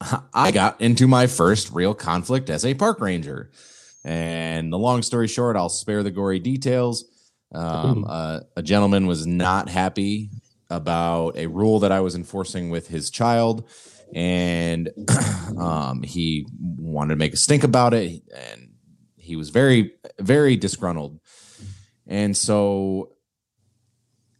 I 0.34 0.52
got 0.52 0.80
into 0.80 1.08
my 1.08 1.26
first 1.26 1.72
real 1.72 1.94
conflict 1.94 2.50
as 2.50 2.64
a 2.64 2.74
park 2.74 3.00
ranger. 3.00 3.50
And 4.04 4.72
the 4.72 4.78
long 4.78 5.02
story 5.02 5.26
short, 5.26 5.56
I'll 5.56 5.68
spare 5.68 6.04
the 6.04 6.12
gory 6.12 6.38
details. 6.38 7.04
Um, 7.54 8.04
uh, 8.08 8.40
a 8.56 8.62
gentleman 8.62 9.06
was 9.06 9.26
not 9.26 9.68
happy 9.68 10.30
about 10.68 11.36
a 11.36 11.46
rule 11.46 11.80
that 11.80 11.92
I 11.92 12.00
was 12.00 12.14
enforcing 12.14 12.70
with 12.70 12.88
his 12.88 13.10
child, 13.10 13.68
and 14.14 14.90
um, 15.58 16.02
he 16.02 16.46
wanted 16.58 17.14
to 17.14 17.18
make 17.18 17.32
a 17.32 17.36
stink 17.36 17.64
about 17.64 17.94
it, 17.94 18.22
and 18.34 18.70
he 19.16 19.36
was 19.36 19.50
very, 19.50 19.92
very 20.18 20.56
disgruntled. 20.56 21.20
And 22.06 22.36
so, 22.36 23.12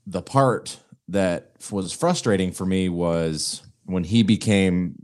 the 0.06 0.22
part 0.22 0.78
that 1.08 1.52
was 1.70 1.92
frustrating 1.92 2.52
for 2.52 2.66
me 2.66 2.88
was 2.88 3.62
when 3.84 4.04
he 4.04 4.22
became 4.22 4.96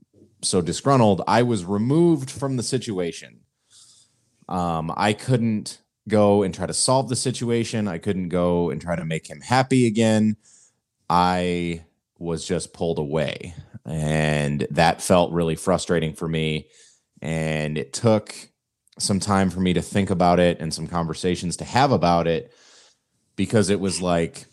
so 0.42 0.60
disgruntled, 0.60 1.22
I 1.26 1.42
was 1.42 1.64
removed 1.64 2.30
from 2.30 2.56
the 2.56 2.62
situation. 2.62 3.40
Um, 4.48 4.92
I 4.96 5.12
couldn't 5.12 5.81
go 6.08 6.42
and 6.42 6.54
try 6.54 6.66
to 6.66 6.74
solve 6.74 7.08
the 7.08 7.16
situation. 7.16 7.88
I 7.88 7.98
couldn't 7.98 8.28
go 8.28 8.70
and 8.70 8.80
try 8.80 8.96
to 8.96 9.04
make 9.04 9.28
him 9.28 9.40
happy 9.40 9.86
again. 9.86 10.36
I 11.08 11.84
was 12.18 12.46
just 12.46 12.72
pulled 12.72 12.98
away. 12.98 13.54
And 13.84 14.66
that 14.70 15.02
felt 15.02 15.32
really 15.32 15.56
frustrating 15.56 16.14
for 16.14 16.28
me. 16.28 16.68
And 17.20 17.76
it 17.76 17.92
took 17.92 18.34
some 18.98 19.20
time 19.20 19.50
for 19.50 19.60
me 19.60 19.72
to 19.72 19.82
think 19.82 20.10
about 20.10 20.38
it 20.38 20.60
and 20.60 20.72
some 20.72 20.86
conversations 20.86 21.56
to 21.56 21.64
have 21.64 21.92
about 21.92 22.26
it 22.26 22.52
because 23.36 23.70
it 23.70 23.80
was 23.80 24.02
like, 24.02 24.46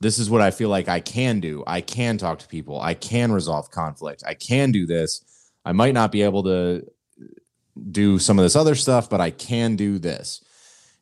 this 0.00 0.18
is 0.18 0.28
what 0.28 0.40
I 0.40 0.50
feel 0.50 0.68
like 0.68 0.88
I 0.88 1.00
can 1.00 1.40
do. 1.40 1.62
I 1.66 1.80
can 1.80 2.18
talk 2.18 2.40
to 2.40 2.48
people. 2.48 2.80
I 2.80 2.94
can 2.94 3.30
resolve 3.32 3.70
conflict. 3.70 4.24
I 4.26 4.34
can 4.34 4.72
do 4.72 4.86
this. 4.86 5.24
I 5.64 5.72
might 5.72 5.94
not 5.94 6.10
be 6.10 6.22
able 6.22 6.42
to 6.44 6.84
do 7.90 8.18
some 8.18 8.38
of 8.38 8.44
this 8.44 8.56
other 8.56 8.74
stuff, 8.74 9.08
but 9.08 9.20
I 9.20 9.30
can 9.30 9.76
do 9.76 9.98
this. 9.98 10.44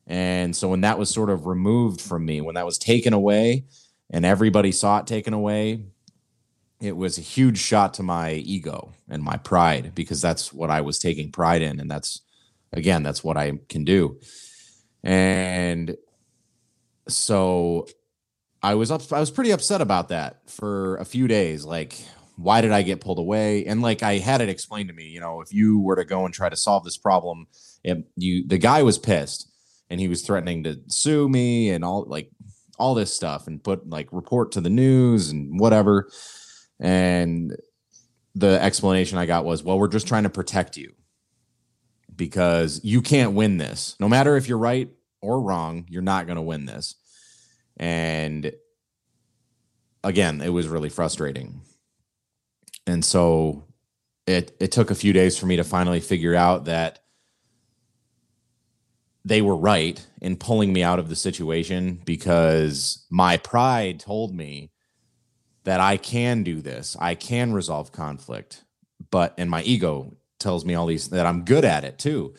And 0.07 0.55
so 0.55 0.67
when 0.69 0.81
that 0.81 0.97
was 0.97 1.09
sort 1.09 1.29
of 1.29 1.45
removed 1.45 2.01
from 2.01 2.25
me, 2.25 2.41
when 2.41 2.55
that 2.55 2.65
was 2.65 2.77
taken 2.77 3.13
away 3.13 3.65
and 4.09 4.25
everybody 4.25 4.71
saw 4.71 4.99
it 4.99 5.07
taken 5.07 5.33
away, 5.33 5.85
it 6.81 6.97
was 6.97 7.17
a 7.17 7.21
huge 7.21 7.59
shot 7.59 7.93
to 7.95 8.03
my 8.03 8.33
ego 8.33 8.93
and 9.07 9.21
my 9.23 9.37
pride 9.37 9.93
because 9.93 10.21
that's 10.21 10.51
what 10.51 10.69
I 10.69 10.81
was 10.81 10.97
taking 10.97 11.31
pride 11.31 11.61
in. 11.61 11.79
And 11.79 11.89
that's, 11.89 12.21
again, 12.73 13.03
that's 13.03 13.23
what 13.23 13.37
I 13.37 13.59
can 13.69 13.83
do. 13.83 14.19
And 15.03 15.95
so 17.07 17.87
I 18.63 18.75
was 18.75 18.91
up, 18.91 19.01
I 19.13 19.19
was 19.19 19.31
pretty 19.31 19.51
upset 19.51 19.81
about 19.81 20.09
that 20.09 20.49
for 20.49 20.97
a 20.97 21.05
few 21.05 21.27
days. 21.27 21.63
Like, 21.65 22.03
why 22.43 22.61
did 22.61 22.71
I 22.71 22.81
get 22.81 23.01
pulled 23.01 23.19
away? 23.19 23.65
And 23.65 23.81
like 23.81 24.03
I 24.03 24.17
had 24.17 24.41
it 24.41 24.49
explained 24.49 24.89
to 24.89 24.95
me, 24.95 25.05
you 25.05 25.19
know, 25.19 25.41
if 25.41 25.53
you 25.53 25.79
were 25.79 25.95
to 25.95 26.05
go 26.05 26.25
and 26.25 26.33
try 26.33 26.49
to 26.49 26.55
solve 26.55 26.83
this 26.83 26.97
problem, 26.97 27.47
it, 27.83 28.05
you 28.15 28.47
the 28.47 28.57
guy 28.57 28.83
was 28.83 28.97
pissed 28.97 29.49
and 29.89 29.99
he 29.99 30.07
was 30.07 30.21
threatening 30.21 30.63
to 30.63 30.79
sue 30.87 31.27
me 31.27 31.69
and 31.69 31.83
all 31.83 32.05
like 32.07 32.29
all 32.79 32.95
this 32.95 33.13
stuff 33.13 33.47
and 33.47 33.63
put 33.63 33.89
like 33.89 34.07
report 34.11 34.53
to 34.53 34.61
the 34.61 34.69
news 34.69 35.29
and 35.29 35.59
whatever. 35.59 36.09
And 36.79 37.55
the 38.33 38.61
explanation 38.61 39.17
I 39.17 39.25
got 39.25 39.45
was, 39.45 39.63
well, 39.63 39.77
we're 39.77 39.87
just 39.87 40.07
trying 40.07 40.23
to 40.23 40.29
protect 40.29 40.77
you 40.77 40.93
because 42.15 42.81
you 42.83 43.01
can't 43.01 43.33
win 43.33 43.57
this. 43.57 43.95
No 43.99 44.09
matter 44.09 44.35
if 44.35 44.47
you're 44.47 44.57
right 44.57 44.89
or 45.21 45.41
wrong, 45.41 45.85
you're 45.89 46.01
not 46.01 46.25
going 46.25 46.37
to 46.37 46.41
win 46.41 46.65
this. 46.65 46.95
And 47.77 48.51
again, 50.03 50.41
it 50.41 50.49
was 50.49 50.67
really 50.67 50.89
frustrating. 50.89 51.61
And 52.87 53.03
so 53.03 53.65
it 54.27 54.55
it 54.59 54.71
took 54.71 54.91
a 54.91 54.95
few 54.95 55.13
days 55.13 55.37
for 55.37 55.45
me 55.45 55.55
to 55.57 55.63
finally 55.63 55.99
figure 55.99 56.35
out 56.35 56.65
that 56.65 56.99
they 59.23 59.41
were 59.41 59.55
right 59.55 60.05
in 60.21 60.35
pulling 60.35 60.73
me 60.73 60.81
out 60.81 60.99
of 60.99 61.09
the 61.09 61.15
situation 61.15 62.01
because 62.05 63.05
my 63.11 63.37
pride 63.37 63.99
told 63.99 64.35
me 64.35 64.71
that 65.63 65.79
I 65.79 65.97
can 65.97 66.43
do 66.43 66.61
this. 66.61 66.97
I 66.99 67.15
can 67.15 67.53
resolve 67.53 67.91
conflict. 67.91 68.63
But 69.11 69.35
and 69.37 69.49
my 69.49 69.61
ego 69.63 70.17
tells 70.39 70.65
me 70.65 70.73
all 70.75 70.87
these 70.87 71.09
that 71.09 71.25
I'm 71.25 71.45
good 71.45 71.65
at 71.65 71.83
it 71.83 71.99
too. 71.99 72.33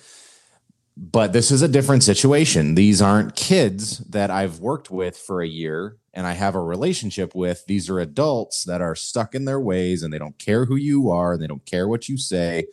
But 0.96 1.32
this 1.32 1.50
is 1.50 1.62
a 1.62 1.68
different 1.68 2.02
situation. 2.02 2.74
These 2.74 3.00
aren't 3.00 3.34
kids 3.34 3.98
that 4.10 4.30
I've 4.30 4.60
worked 4.60 4.90
with 4.90 5.16
for 5.16 5.40
a 5.40 5.48
year 5.48 5.96
and 6.12 6.26
I 6.26 6.32
have 6.32 6.54
a 6.54 6.60
relationship 6.60 7.34
with. 7.34 7.64
These 7.66 7.88
are 7.88 7.98
adults 7.98 8.64
that 8.64 8.82
are 8.82 8.94
stuck 8.94 9.34
in 9.34 9.46
their 9.46 9.60
ways 9.60 10.02
and 10.02 10.12
they 10.12 10.18
don't 10.18 10.38
care 10.38 10.66
who 10.66 10.76
you 10.76 11.10
are, 11.10 11.38
they 11.38 11.46
don't 11.46 11.64
care 11.64 11.88
what 11.88 12.08
you 12.08 12.18
say. 12.18 12.66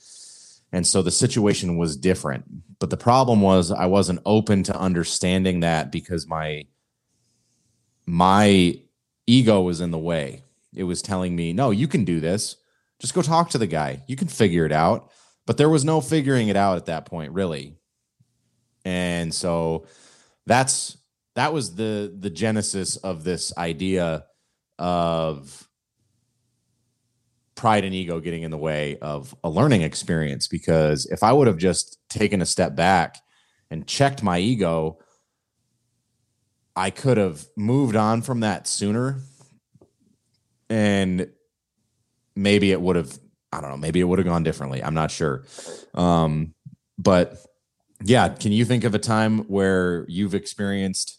And 0.72 0.86
so 0.86 1.02
the 1.02 1.12
situation 1.12 1.78
was 1.78 1.98
different. 1.98 2.46
But 2.80 2.90
the 2.90 2.98
problem 2.98 3.42
was 3.42 3.72
I 3.72 3.86
wasn't 3.86 4.22
open 4.26 4.64
to 4.64 4.78
understanding 4.78 5.62
that 5.62 5.92
because 5.92 6.28
my 6.28 6.66
my 8.06 8.80
ego 9.28 9.62
was 9.62 9.82
in 9.82 9.92
the 9.92 9.98
way. 9.98 10.44
It 10.74 10.84
was 10.84 11.02
telling 11.02 11.36
me, 11.36 11.54
"No, 11.54 11.72
you 11.72 11.88
can 11.88 12.06
do 12.06 12.20
this. 12.20 12.58
Just 13.00 13.14
go 13.14 13.22
talk 13.22 13.50
to 13.52 13.58
the 13.58 13.68
guy. 13.68 14.04
You 14.08 14.16
can 14.16 14.28
figure 14.28 14.66
it 14.66 14.72
out." 14.72 15.12
But 15.46 15.58
there 15.58 15.70
was 15.70 15.86
no 15.86 16.02
figuring 16.02 16.48
it 16.48 16.56
out 16.56 16.78
at 16.78 16.86
that 16.86 17.06
point, 17.06 17.34
really. 17.34 17.79
And 18.86 19.34
so 19.34 19.86
that's 20.46 20.98
that 21.36 21.54
was 21.54 21.76
the 21.76 22.16
the 22.18 22.30
genesis 22.30 22.98
of 22.98 23.24
this 23.24 23.56
idea 23.58 24.26
of 24.78 25.68
pride 27.56 27.84
and 27.84 27.94
ego 27.94 28.20
getting 28.20 28.44
in 28.44 28.52
the 28.52 28.58
way 28.58 28.98
of 29.02 29.36
a 29.44 29.50
learning 29.50 29.82
experience. 29.82 30.48
Because 30.48 31.06
if 31.08 31.24
I 31.24 31.34
would 31.34 31.48
have 31.48 31.58
just 31.58 32.00
taken 32.10 32.42
a 32.42 32.46
step 32.46 32.76
back 32.76 33.18
and 33.70 33.86
checked 33.86 34.24
my 34.24 34.40
ego 34.40 35.00
I 36.80 36.92
could 36.92 37.18
have 37.18 37.46
moved 37.58 37.98
on 37.98 38.22
from 38.22 38.40
that 38.40 38.66
sooner. 38.66 39.20
And 40.70 41.30
maybe 42.38 42.72
it 42.72 42.80
would 42.80 42.96
have 42.96 43.20
I 43.52 43.60
don't 43.60 43.70
know 43.70 43.78
maybe 43.78 44.00
it 44.00 44.06
would 44.06 44.20
have 44.20 44.28
gone 44.28 44.44
differently. 44.44 44.82
I'm 44.82 44.94
not 44.94 45.12
sure. 45.12 45.44
Um 45.94 46.54
but 46.98 47.38
yeah 48.04 48.30
can 48.30 48.52
you 48.52 48.66
think 48.66 48.84
of 48.84 48.96
a 48.96 49.00
time 49.00 49.40
where 49.48 50.06
you've 50.08 50.36
experienced 50.36 51.18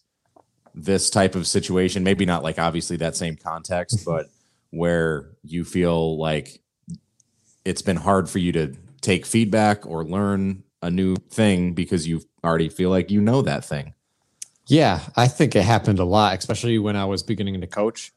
this 0.74 1.10
type 1.10 1.34
of 1.34 1.46
situation? 1.46 2.04
Maybe 2.04 2.24
not 2.24 2.42
like 2.42 2.58
obviously 2.58 2.96
that 2.98 3.16
same 3.16 3.36
context 3.36 4.04
but 4.04 4.26
where 4.70 5.30
you 5.42 5.64
feel 5.64 6.18
like 6.18 6.62
it's 7.64 7.82
been 7.82 7.96
hard 7.96 8.28
for 8.28 8.38
you 8.38 8.52
to 8.52 8.74
take 9.00 9.26
feedback 9.26 9.86
or 9.86 10.04
learn 10.04 10.62
a 10.82 10.90
new 10.90 11.16
thing 11.30 11.74
because 11.74 12.06
you 12.06 12.22
already 12.44 12.68
feel 12.68 12.90
like 12.90 13.10
you 13.10 13.20
know 13.20 13.42
that 13.42 13.64
thing? 13.64 13.94
Yeah, 14.66 15.00
I 15.16 15.28
think 15.28 15.56
it 15.56 15.62
happened 15.62 15.98
a 15.98 16.04
lot, 16.04 16.38
especially 16.38 16.78
when 16.78 16.96
I 16.96 17.04
was 17.04 17.22
beginning 17.22 17.60
to 17.60 17.66
coach. 17.66 18.12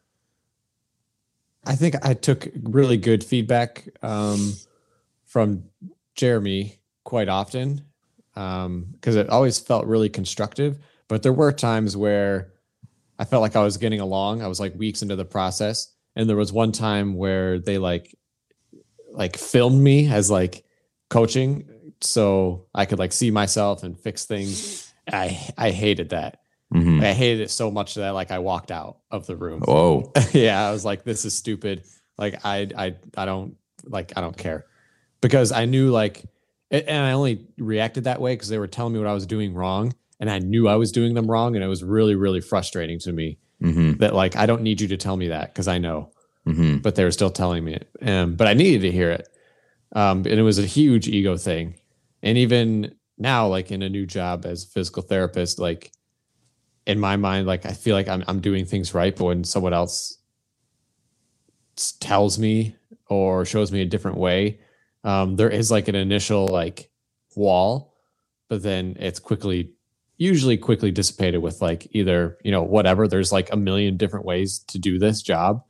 I 1.66 1.76
think 1.76 1.96
I 2.06 2.14
took 2.14 2.48
really 2.62 2.98
good 2.98 3.24
feedback 3.24 3.88
um, 4.02 4.54
from 5.26 5.64
Jeremy 6.16 6.80
quite 7.04 7.30
often 7.30 7.86
because 8.34 9.16
it 9.16 9.30
always 9.30 9.60
felt 9.60 9.86
really 9.86 10.10
constructive. 10.10 10.80
But 11.08 11.24
there 11.24 11.34
were 11.34 11.52
times 11.52 11.96
where 11.96 12.54
I 13.20 13.26
felt 13.26 13.42
like 13.42 13.56
I 13.56 13.64
was 13.64 13.78
getting 13.78 14.00
along. 14.00 14.42
I 14.42 14.48
was 14.48 14.60
like 14.60 14.74
weeks 14.76 15.02
into 15.02 15.16
the 15.16 15.26
process, 15.26 15.94
and 16.16 16.28
there 16.30 16.38
was 16.38 16.52
one 16.52 16.72
time 16.72 17.16
where 17.16 17.60
they 17.60 17.78
like 17.78 18.16
like 19.12 19.38
filmed 19.38 19.82
me 19.82 20.08
as 20.12 20.32
like 20.32 20.66
coaching, 21.10 21.70
so 22.02 22.66
I 22.74 22.86
could 22.86 23.00
like 23.00 23.12
see 23.12 23.32
myself 23.32 23.84
and 23.84 24.00
fix 24.00 24.26
things. 24.26 24.92
I 25.12 25.38
I 25.58 25.72
hated 25.72 26.10
that. 26.10 26.40
Mhm. 26.74 27.04
I 27.04 27.14
hated 27.14 27.42
it 27.42 27.52
so 27.52 27.70
much 27.70 27.94
that 27.96 28.12
like 28.12 28.32
I 28.32 28.40
walked 28.40 28.72
out 28.72 28.98
of 29.12 29.28
the 29.28 29.36
room. 29.36 29.62
Whoa. 29.62 30.12
yeah, 30.34 30.68
I 30.68 30.72
was 30.72 30.84
like, 30.84 31.04
this 31.04 31.26
is 31.26 31.38
stupid. 31.38 31.84
Like 32.18 32.44
I 32.44 32.70
I 32.76 32.96
I 33.16 33.26
don't 33.26 33.58
like 33.86 34.14
I 34.16 34.22
don't 34.22 34.38
care 34.38 34.66
because 35.22 35.52
I 35.52 35.66
knew 35.66 35.92
like 35.92 36.24
and 36.74 37.06
I 37.06 37.12
only 37.12 37.46
reacted 37.58 38.06
that 38.06 38.20
way 38.20 38.34
because 38.34 38.50
they 38.50 38.58
were 38.60 38.68
telling 38.68 38.94
me 38.94 39.00
what 39.00 39.08
I 39.08 39.14
was 39.14 39.26
doing 39.26 39.54
wrong 39.54 39.94
and 40.20 40.30
I 40.30 40.40
knew 40.40 40.68
I 40.68 40.76
was 40.76 40.92
doing 40.92 41.14
them 41.14 41.30
wrong 41.30 41.56
and 41.56 41.64
it 41.64 41.68
was 41.68 41.84
really 41.84 42.16
really 42.16 42.42
frustrating 42.42 43.00
to 43.00 43.12
me 43.14 43.38
hmm 43.62 43.94
that 43.94 44.14
like 44.14 44.36
I 44.36 44.46
don't 44.46 44.62
need 44.62 44.82
you 44.82 44.88
to 44.90 44.98
tell 44.98 45.16
me 45.16 45.30
that 45.30 45.54
because 45.54 45.68
I 45.68 45.78
know 45.78 46.12
hmm 46.46 46.78
but 46.78 46.96
they 46.96 47.04
were 47.04 47.12
still 47.12 47.30
telling 47.30 47.64
me 47.64 47.76
it. 47.76 47.90
Um, 48.02 48.36
but 48.36 48.48
I 48.48 48.54
needed 48.54 48.82
to 48.82 48.92
hear 48.92 49.12
it. 49.12 49.30
Um, 49.96 50.20
and 50.20 50.40
it 50.40 50.42
was 50.42 50.60
a 50.60 50.66
huge 50.66 51.08
ego 51.08 51.38
thing. 51.38 51.76
And 52.22 52.38
even 52.38 52.96
now, 53.18 53.48
like 53.48 53.72
in 53.72 53.82
a 53.82 53.90
new 53.90 54.06
job 54.06 54.46
as 54.46 54.64
a 54.64 54.68
physical 54.68 55.04
therapist, 55.04 55.60
like 55.60 55.92
in 56.86 57.00
my 57.00 57.16
mind, 57.16 57.48
like 57.48 57.66
I 57.66 57.74
feel 57.74 57.96
like 57.96 58.08
I'm 58.08 58.24
I'm 58.28 58.42
doing 58.42 58.66
things 58.66 58.94
right, 58.94 59.16
but 59.16 59.26
when 59.26 59.44
someone 59.44 59.74
else 59.74 60.18
tells 62.00 62.38
me 62.38 62.76
or 63.08 63.46
shows 63.46 63.72
me 63.72 63.82
a 63.82 63.86
different 63.86 64.18
way, 64.18 64.60
um, 65.04 65.36
there 65.36 65.50
is 65.50 65.70
like 65.72 65.88
an 65.88 65.96
initial 65.96 66.48
like 66.48 66.90
wall, 67.36 67.94
but 68.50 68.64
then 68.64 68.96
it's 69.00 69.20
quickly 69.20 69.72
usually 70.18 70.58
quickly 70.58 70.92
dissipated 70.92 71.42
with 71.42 71.62
like 71.62 71.88
either 71.92 72.38
you 72.44 72.52
know 72.52 72.64
whatever. 72.64 73.08
There's 73.08 73.32
like 73.32 73.52
a 73.52 73.58
million 73.58 73.98
different 73.98 74.26
ways 74.26 74.60
to 74.68 74.80
do 74.80 75.00
this 75.00 75.22
job. 75.22 75.64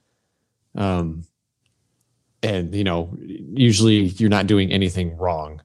Um 0.75 1.23
and 2.41 2.73
you 2.75 2.83
know 2.83 3.15
usually 3.19 4.05
you're 4.19 4.29
not 4.29 4.47
doing 4.47 4.71
anything 4.71 5.17
wrong. 5.17 5.61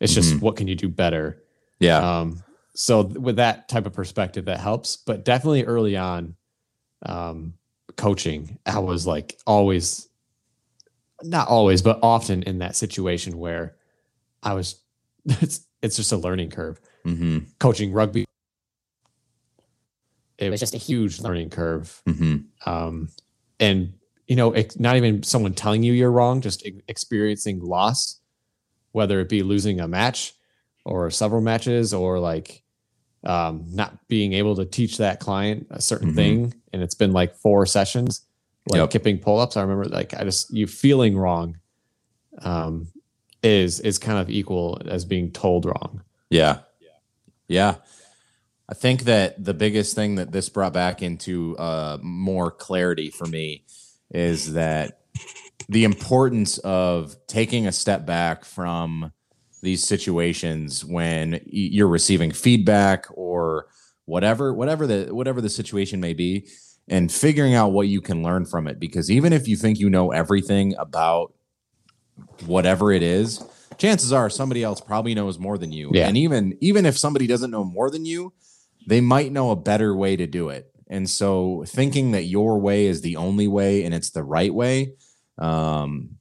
It's 0.00 0.14
just 0.14 0.34
Mhm. 0.34 0.40
what 0.42 0.56
can 0.56 0.68
you 0.68 0.74
do 0.76 0.88
better? 0.88 1.42
Yeah. 1.78 2.20
um 2.20 2.42
so 2.74 3.02
with 3.02 3.36
that 3.36 3.68
type 3.68 3.86
of 3.86 3.92
perspective 3.92 4.44
that 4.46 4.60
helps. 4.60 4.96
But 4.96 5.24
definitely 5.24 5.64
early 5.64 5.96
on 5.96 6.36
um 7.06 7.54
coaching 7.96 8.58
i 8.66 8.78
was 8.78 9.06
like 9.06 9.38
always 9.46 10.08
not 11.22 11.48
always 11.48 11.82
but 11.82 11.98
often 12.02 12.42
in 12.44 12.58
that 12.58 12.76
situation 12.76 13.38
where 13.38 13.76
i 14.42 14.52
was 14.54 14.80
it's 15.26 15.66
it's 15.82 15.96
just 15.96 16.12
a 16.12 16.16
learning 16.16 16.50
curve. 16.50 16.80
Hmm 17.04 17.38
coaching 17.58 17.92
rugby. 17.92 18.24
It 20.38 20.44
was 20.50 20.52
was 20.52 20.60
just 20.60 20.74
a 20.74 20.78
huge 20.78 21.20
learning 21.20 21.50
curve. 21.50 22.02
Hmm 22.06 22.36
um, 22.66 23.08
and 23.58 23.94
you 24.26 24.36
know 24.36 24.52
ex- 24.52 24.78
not 24.78 24.96
even 24.96 25.22
someone 25.22 25.54
telling 25.54 25.82
you 25.82 25.92
you're 25.92 26.10
wrong 26.12 26.40
just 26.40 26.66
experiencing 26.88 27.60
loss 27.60 28.20
whether 28.92 29.20
it 29.20 29.28
be 29.28 29.42
losing 29.42 29.80
a 29.80 29.88
match 29.88 30.34
or 30.84 31.10
several 31.10 31.40
matches 31.40 31.92
or 31.94 32.18
like 32.18 32.62
um, 33.24 33.66
not 33.70 34.08
being 34.08 34.32
able 34.32 34.56
to 34.56 34.64
teach 34.64 34.96
that 34.98 35.20
client 35.20 35.66
a 35.70 35.80
certain 35.80 36.12
Mhm. 36.12 36.16
thing. 36.16 36.54
And 36.72 36.82
it's 36.82 36.94
been 36.94 37.12
like 37.12 37.36
four 37.36 37.66
sessions 37.66 38.22
like 38.68 38.78
Yep. 38.78 38.90
kipping 38.90 39.18
pull-ups 39.18 39.56
i 39.56 39.62
remember 39.62 39.84
like 39.86 40.14
i 40.14 40.24
just 40.24 40.52
you 40.52 40.66
feeling 40.66 41.16
wrong 41.16 41.58
um, 42.42 42.88
is 43.42 43.80
is 43.80 43.98
kind 43.98 44.18
of 44.18 44.30
equal 44.30 44.80
as 44.86 45.04
being 45.04 45.30
told 45.32 45.64
wrong 45.64 46.02
Yeah. 46.30 46.60
Yeah. 47.48 47.76
I 48.68 48.74
think 48.74 49.02
that 49.04 49.42
the 49.44 49.52
biggest 49.54 49.96
thing 49.96 50.14
that 50.14 50.30
this 50.30 50.48
brought 50.48 50.72
back 50.72 51.02
into 51.02 51.56
uh, 51.58 51.98
more 52.02 52.52
clarity 52.52 53.10
for 53.10 53.26
me 53.26 53.64
is 54.12 54.52
that 54.52 55.00
the 55.68 55.82
importance 55.82 56.58
of 56.58 57.16
taking 57.26 57.66
a 57.66 57.72
step 57.72 58.06
back 58.06 58.44
from 58.44 59.10
these 59.62 59.82
situations 59.84 60.84
when 60.84 61.40
you're 61.46 61.88
receiving 61.88 62.30
feedback 62.30 63.06
or 63.14 63.66
whatever 64.04 64.54
whatever 64.54 64.86
the 64.86 65.12
whatever 65.12 65.40
the 65.40 65.50
situation 65.50 66.00
may 66.00 66.14
be 66.14 66.46
and 66.90 67.10
figuring 67.10 67.54
out 67.54 67.68
what 67.68 67.86
you 67.86 68.00
can 68.00 68.22
learn 68.22 68.44
from 68.44 68.66
it 68.66 68.78
because 68.78 69.10
even 69.10 69.32
if 69.32 69.48
you 69.48 69.56
think 69.56 69.78
you 69.78 69.88
know 69.88 70.10
everything 70.10 70.74
about 70.76 71.32
whatever 72.44 72.92
it 72.92 73.02
is 73.02 73.42
chances 73.78 74.12
are 74.12 74.28
somebody 74.28 74.62
else 74.62 74.80
probably 74.80 75.14
knows 75.14 75.38
more 75.38 75.56
than 75.56 75.72
you. 75.72 75.90
Yeah. 75.94 76.06
and 76.06 76.16
even 76.18 76.58
even 76.60 76.84
if 76.84 76.98
somebody 76.98 77.26
doesn't 77.26 77.50
know 77.50 77.64
more 77.64 77.90
than 77.90 78.04
you 78.04 78.34
they 78.86 79.00
might 79.00 79.32
know 79.32 79.50
a 79.50 79.56
better 79.56 79.94
way 79.94 80.16
to 80.16 80.26
do 80.26 80.48
it. 80.48 80.70
And 80.88 81.08
so 81.08 81.64
thinking 81.66 82.10
that 82.12 82.24
your 82.24 82.58
way 82.58 82.86
is 82.86 83.00
the 83.02 83.16
only 83.16 83.46
way 83.46 83.84
and 83.84 83.94
it's 83.94 84.10
the 84.10 84.22
right 84.22 84.52
way 84.52 84.94
um 85.38 86.16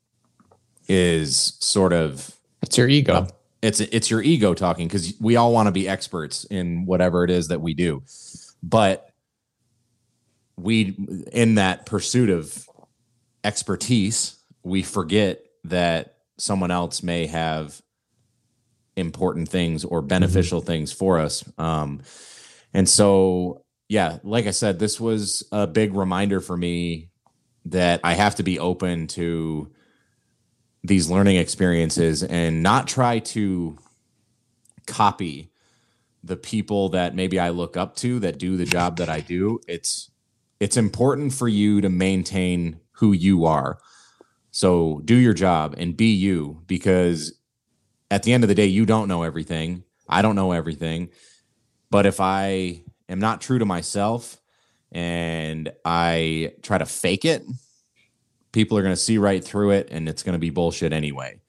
is 0.88 1.58
sort 1.60 1.92
of 1.92 2.36
it's 2.62 2.78
your 2.78 2.88
ego. 2.88 3.14
Uh, 3.14 3.28
it's 3.62 3.82
it's 3.82 4.10
your 4.10 4.22
ego 4.22 4.54
talking 4.54 4.88
because 4.88 5.14
we 5.20 5.36
all 5.36 5.52
want 5.52 5.68
to 5.68 5.72
be 5.72 5.90
experts 5.90 6.46
in 6.46 6.86
whatever 6.86 7.24
it 7.24 7.30
is 7.30 7.50
that 7.50 7.60
we 7.60 7.74
do. 7.74 8.04
But 8.64 9.09
we 10.62 10.96
in 11.32 11.56
that 11.56 11.86
pursuit 11.86 12.30
of 12.30 12.68
expertise 13.44 14.38
we 14.64 14.84
forget 14.84 15.44
that 15.64 16.18
someone 16.38 16.72
else 16.72 17.02
may 17.02 17.26
have 17.26 17.82
important 18.96 19.48
things 19.48 19.86
or 19.86 20.02
beneficial 20.02 20.62
things 20.62 20.92
for 20.92 21.20
us 21.20 21.44
um 21.58 22.02
and 22.74 22.90
so 22.90 23.64
yeah 23.88 24.18
like 24.24 24.46
i 24.46 24.52
said 24.52 24.78
this 24.80 25.00
was 25.00 25.48
a 25.52 25.66
big 25.66 25.94
reminder 25.94 26.42
for 26.42 26.58
me 26.58 27.10
that 27.66 28.02
i 28.04 28.14
have 28.14 28.36
to 28.36 28.44
be 28.44 28.60
open 28.60 29.08
to 29.08 29.72
these 30.84 31.10
learning 31.10 31.38
experiences 31.38 32.24
and 32.24 32.64
not 32.64 32.88
try 32.88 33.20
to 33.20 33.78
copy 34.88 35.52
the 36.24 36.36
people 36.36 36.90
that 36.90 37.16
maybe 37.16 37.40
I 37.40 37.50
look 37.50 37.78
up 37.78 37.96
to 37.98 38.20
that 38.20 38.38
do 38.38 38.58
the 38.58 38.66
job 38.66 38.98
that 38.98 39.10
I 39.10 39.22
do. 39.22 39.60
It's 39.68 40.10
it's 40.60 40.78
important 40.78 41.34
for 41.34 41.48
you 41.48 41.82
to 41.82 41.90
maintain 41.90 42.80
who 42.94 43.14
you 43.14 43.46
are. 43.46 43.80
So 44.52 45.02
do 45.06 45.16
your 45.16 45.34
job 45.34 45.76
and 45.78 45.96
be 45.96 46.14
you 46.14 46.62
because 46.68 47.34
at 48.12 48.24
the 48.24 48.34
end 48.34 48.44
of 48.44 48.48
the 48.48 48.56
day 48.56 48.66
you 48.66 48.86
don't 48.86 49.08
know 49.08 49.24
everything. 49.24 49.84
I 50.08 50.22
don't 50.22 50.36
know 50.36 50.52
everything. 50.52 51.10
But 51.92 52.06
if 52.06 52.20
I 52.20 52.84
am 53.08 53.20
not 53.20 53.42
true 53.42 53.60
to 53.60 53.66
myself 53.66 54.38
and 54.92 55.72
I 55.86 56.54
try 56.62 56.78
to 56.78 56.86
fake 56.86 57.26
it, 57.26 57.44
people 58.52 58.78
are 58.78 58.82
going 58.82 58.94
to 58.94 59.02
see 59.02 59.18
right 59.18 59.44
through 59.44 59.72
it 59.72 59.90
and 59.92 60.10
it's 60.10 60.24
going 60.24 60.34
to 60.34 60.40
be 60.40 60.50
bullshit 60.50 60.94
anyway. 60.94 61.40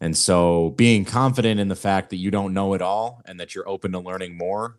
And 0.00 0.16
so 0.16 0.70
being 0.70 1.04
confident 1.04 1.60
in 1.60 1.68
the 1.68 1.76
fact 1.76 2.10
that 2.10 2.16
you 2.16 2.30
don't 2.30 2.52
know 2.52 2.74
it 2.74 2.82
all 2.82 3.22
and 3.24 3.40
that 3.40 3.54
you're 3.54 3.68
open 3.68 3.92
to 3.92 3.98
learning 3.98 4.36
more 4.36 4.78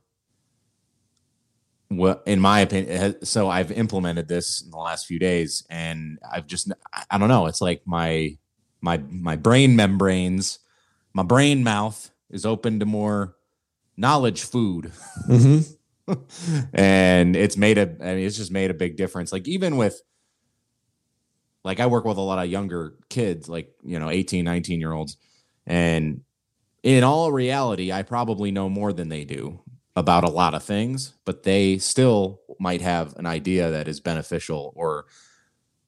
well 1.90 2.22
in 2.26 2.40
my 2.40 2.60
opinion 2.60 3.24
so 3.24 3.50
I've 3.50 3.72
implemented 3.72 4.28
this 4.28 4.62
in 4.62 4.72
the 4.72 4.78
last 4.78 5.06
few 5.06 5.20
days 5.20 5.66
and 5.70 6.20
I've 6.30 6.48
just 6.48 6.72
I- 7.10 7.18
don't 7.18 7.30
know 7.30 7.46
it's 7.48 7.62
like 7.62 7.82
my 7.86 8.38
my 8.82 9.02
my 9.10 9.36
brain 9.36 9.76
membranes 9.76 10.60
my 11.14 11.24
brain 11.24 11.64
mouth 11.64 12.12
is 12.30 12.46
open 12.46 12.80
to 12.80 12.86
more 12.86 13.36
knowledge 13.96 14.44
food 14.44 14.92
mm-hmm. 15.28 15.62
and 16.74 17.36
it's 17.36 17.58
made 17.58 17.78
a 17.78 17.84
I 18.02 18.16
mean, 18.16 18.26
it's 18.26 18.38
just 18.38 18.52
made 18.52 18.72
a 18.72 18.76
big 18.76 18.96
difference. 18.96 19.32
Like 19.32 19.48
even 19.48 19.78
with 19.78 20.02
like 21.64 21.80
I 21.80 21.88
work 21.88 22.06
with 22.06 22.18
a 22.18 22.22
lot 22.22 22.44
of 22.44 22.50
younger 22.50 22.96
kids, 23.10 23.50
like 23.50 23.74
you 23.84 24.00
know, 24.00 24.10
18, 24.10 24.46
19 24.46 24.80
year 24.80 24.94
olds, 24.94 25.18
and 25.66 26.22
in 26.84 27.04
all 27.04 27.32
reality, 27.32 27.92
I 27.92 28.04
probably 28.04 28.52
know 28.52 28.70
more 28.70 28.94
than 28.94 29.10
they 29.10 29.26
do 29.26 29.62
about 29.98 30.24
a 30.24 30.30
lot 30.30 30.54
of 30.54 30.64
things, 30.64 31.14
but 31.26 31.42
they 31.42 31.80
still 31.80 32.40
might 32.60 32.82
have 32.82 33.16
an 33.18 33.26
idea 33.26 33.72
that 33.72 33.88
is 33.88 34.00
beneficial 34.00 34.72
or 34.76 35.08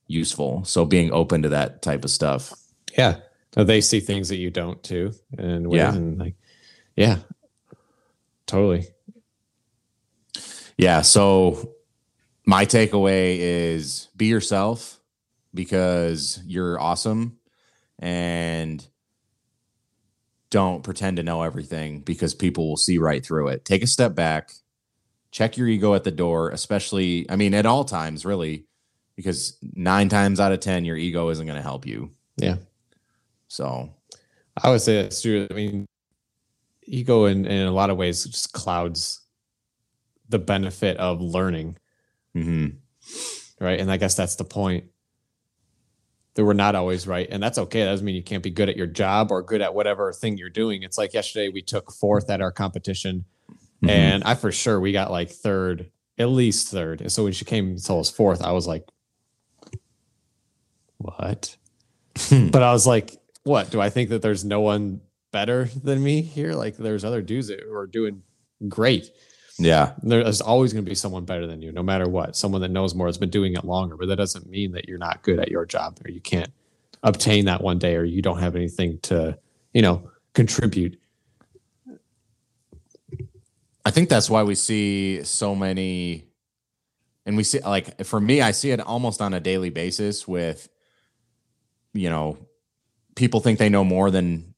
useful. 0.08 0.66
So 0.66 0.84
being 0.84 1.12
open 1.14 1.44
to 1.44 1.50
that 1.50 1.84
type 1.84 2.04
of 2.04 2.10
stuff. 2.10 2.52
Yeah. 2.98 3.18
So 3.54 3.64
they 3.64 3.82
see 3.82 4.00
things 4.00 4.30
that 4.30 4.38
you 4.38 4.50
don't 4.50 4.82
too. 4.82 5.14
And 5.38 5.72
Yeah. 5.72 5.94
and 5.94 6.18
like 6.18 6.34
yeah. 6.96 7.20
Totally. 8.48 8.88
Yeah. 10.76 11.02
So 11.02 11.76
my 12.48 12.66
takeaway 12.66 13.38
is 13.38 14.08
be 14.18 14.26
yourself 14.26 15.00
because 15.54 16.42
you're 16.48 16.82
awesome 16.82 17.38
and 18.00 18.84
don't 20.52 20.84
pretend 20.84 21.18
to 21.18 21.24
know 21.24 21.44
everything 21.44 22.00
because 22.00 22.34
people 22.34 22.68
will 22.70 22.78
see 22.78 22.98
right 22.98 23.24
through 23.26 23.50
it. 23.50 23.66
Take 23.66 23.84
a 23.84 23.88
step 23.88 24.16
back, 24.16 24.52
check 25.32 25.58
your 25.58 25.68
ego 25.68 25.94
at 25.94 26.04
the 26.04 26.12
door, 26.12 26.50
especially, 26.50 27.30
I 27.30 27.36
mean, 27.36 27.54
at 27.54 27.66
all 27.66 27.86
times, 27.86 28.26
really. 28.26 28.66
because 29.20 29.58
nine 29.76 30.08
times 30.08 30.40
out 30.40 30.54
of 30.54 30.62
ten, 30.62 30.86
your 30.86 30.96
ego 30.96 31.28
isn't 31.28 31.46
going 31.46 31.58
to 31.58 31.62
help 31.62 31.86
you. 31.86 32.10
Yeah. 32.38 32.56
So 33.50 33.94
I 34.64 34.70
would 34.70 34.80
say 34.80 35.02
that's 35.02 35.22
true. 35.22 35.46
I 35.52 35.54
mean, 35.54 35.86
ego 36.86 37.26
in, 37.26 37.46
in 37.46 37.68
a 37.68 37.72
lot 37.72 37.90
of 37.90 37.98
ways 37.98 38.24
just 38.24 38.54
clouds 38.54 39.20
the 40.30 40.40
benefit 40.40 40.96
of 40.98 41.20
learning, 41.20 41.76
mhm. 42.34 42.78
right? 43.60 43.82
And 43.82 43.92
I 43.92 43.98
guess 43.98 44.16
that's 44.16 44.36
the 44.36 44.46
point. 44.46 44.86
That 46.40 46.46
we're 46.46 46.54
not 46.54 46.74
always 46.74 47.06
right. 47.06 47.28
And 47.30 47.44
that's 47.44 47.58
okay. 47.58 47.82
That 47.84 47.90
doesn't 47.92 48.06
mean 48.06 48.16
you 48.16 48.24
can't 48.24 48.42
be 48.42 48.50
good 48.50 48.70
at 48.70 48.78
your 48.78 48.88
job 48.88 49.30
or 49.30 49.42
good 49.42 49.62
at 49.62 49.76
whatever 49.76 50.14
thing 50.14 50.38
you're 50.38 50.50
doing. 50.50 50.84
It's 50.84 50.98
like 50.98 51.14
yesterday 51.14 51.50
we 51.50 51.62
took 51.62 51.92
fourth 51.92 52.30
at 52.30 52.40
our 52.40 52.50
competition. 52.50 53.26
Mhm. 53.84 53.90
And 53.90 54.24
I 54.24 54.36
for 54.36 54.50
sure 54.50 54.80
we 54.80 54.94
got 54.94 55.12
like 55.12 55.30
third, 55.30 55.92
at 56.18 56.30
least 56.30 56.70
third. 56.70 57.02
And 57.02 57.12
so 57.12 57.26
when 57.26 57.34
she 57.34 57.44
came 57.44 57.72
and 57.72 57.84
told 57.84 58.00
us 58.06 58.10
fourth, 58.10 58.42
I 58.42 58.54
was 58.54 58.68
like, 58.68 58.88
what? 60.98 61.58
but 62.32 62.64
I 62.64 62.72
was 62.72 62.88
like, 62.88 63.18
what? 63.44 63.70
Do 63.70 63.82
I 63.82 63.90
think 63.90 64.10
that 64.12 64.22
there's 64.22 64.46
no 64.46 64.62
one 64.62 65.02
better 65.34 65.66
than 65.84 66.02
me 66.02 66.22
here? 66.22 66.54
Like 66.54 66.78
there's 66.78 67.04
other 67.04 67.22
dudes 67.22 67.50
that 67.50 67.60
are 67.70 67.86
doing 67.86 68.24
great. 68.70 69.12
Yeah, 69.60 69.92
There's 70.02 70.40
always 70.40 70.72
going 70.72 70.86
to 70.86 70.90
be 70.90 70.96
someone 70.96 71.26
better 71.26 71.46
than 71.46 71.62
you, 71.62 71.74
no 71.74 71.84
matter 71.84 72.08
what. 72.08 72.38
Someone 72.38 72.62
that 72.62 72.72
knows 72.72 72.96
more 72.96 73.08
has 73.08 73.18
been 73.18 73.30
doing 73.30 73.54
it 73.56 73.66
longer, 73.66 73.98
but 73.98 74.08
that 74.08 74.16
doesn't 74.16 74.50
mean 74.50 74.72
that 74.72 74.88
you're 74.88 74.98
not 74.98 75.22
good 75.22 75.38
at 75.38 75.50
your 75.50 75.66
job 75.66 76.00
or 76.06 76.10
you 76.10 76.22
can't 76.22 76.50
obtain 77.04 77.46
that 77.46 77.62
one 77.62 77.78
day 77.78 77.98
or 77.98 78.06
you 78.06 78.22
don't 78.22 78.40
have 78.40 78.56
anything 78.56 79.00
to, 79.00 79.38
you 79.74 79.82
know, 79.82 80.10
contribute. 80.34 80.98
I 83.86 83.92
think 83.92 84.08
that's 84.08 84.30
why 84.30 84.44
we 84.44 84.56
see 84.56 85.24
so 85.24 85.56
many, 85.56 86.26
and 87.26 87.36
we 87.36 87.44
see 87.44 87.60
like 87.60 88.06
for 88.06 88.22
me, 88.22 88.42
I 88.42 88.52
see 88.52 88.72
it 88.72 88.80
almost 88.80 89.22
on 89.22 89.34
a 89.34 89.40
daily 89.42 89.70
basis 89.70 90.26
with, 90.28 90.70
you 91.94 92.10
know, 92.10 92.38
people 93.16 93.42
think 93.42 93.60
they 93.60 93.70
know 93.70 93.84
more 93.84 94.10
than 94.10 94.54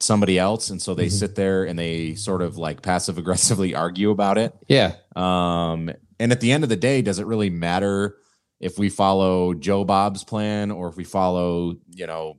somebody 0.00 0.38
else, 0.38 0.70
and 0.70 0.80
so 0.80 0.94
they 0.94 1.06
Mhm. 1.06 1.12
sit 1.12 1.34
there 1.34 1.64
and 1.64 1.78
they 1.78 2.14
sort 2.14 2.42
of 2.42 2.56
like 2.56 2.82
passive 2.82 3.18
aggressively 3.18 3.74
argue 3.74 4.10
about 4.10 4.38
it. 4.38 4.54
Yeah. 4.68 4.94
Um, 5.16 5.90
and 6.20 6.32
at 6.32 6.40
the 6.40 6.52
end 6.52 6.64
of 6.64 6.70
the 6.70 6.76
day, 6.76 7.02
does 7.02 7.18
it 7.18 7.26
really 7.26 7.50
matter 7.50 8.16
if 8.60 8.78
we 8.78 8.88
follow 8.88 9.54
Joe 9.54 9.84
Bob's 9.84 10.24
plan 10.24 10.70
or 10.70 10.88
if 10.88 10.96
we 10.96 11.04
follow, 11.04 11.76
you 11.90 12.06
know, 12.06 12.36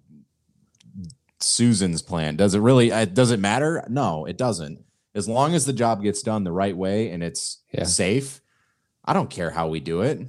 Susan's 1.39 2.01
plan? 2.01 2.35
Does 2.35 2.53
it 2.53 2.59
really? 2.59 2.91
uh, 2.91 3.05
Does 3.05 3.31
it 3.31 3.39
matter? 3.39 3.85
No, 3.89 4.25
it 4.25 4.37
doesn't. 4.37 4.83
As 5.15 5.27
long 5.27 5.53
as 5.55 5.65
the 5.65 5.73
job 5.73 6.03
gets 6.03 6.21
done 6.21 6.43
the 6.43 6.51
right 6.51 6.75
way 6.75 7.09
and 7.11 7.23
it's 7.23 7.59
Yeah. 7.73 7.85
safe, 7.85 8.41
I 9.05 9.13
don't 9.13 9.29
care 9.29 9.49
how 9.49 9.69
we 9.69 9.79
do 9.79 10.01
it. 10.01 10.19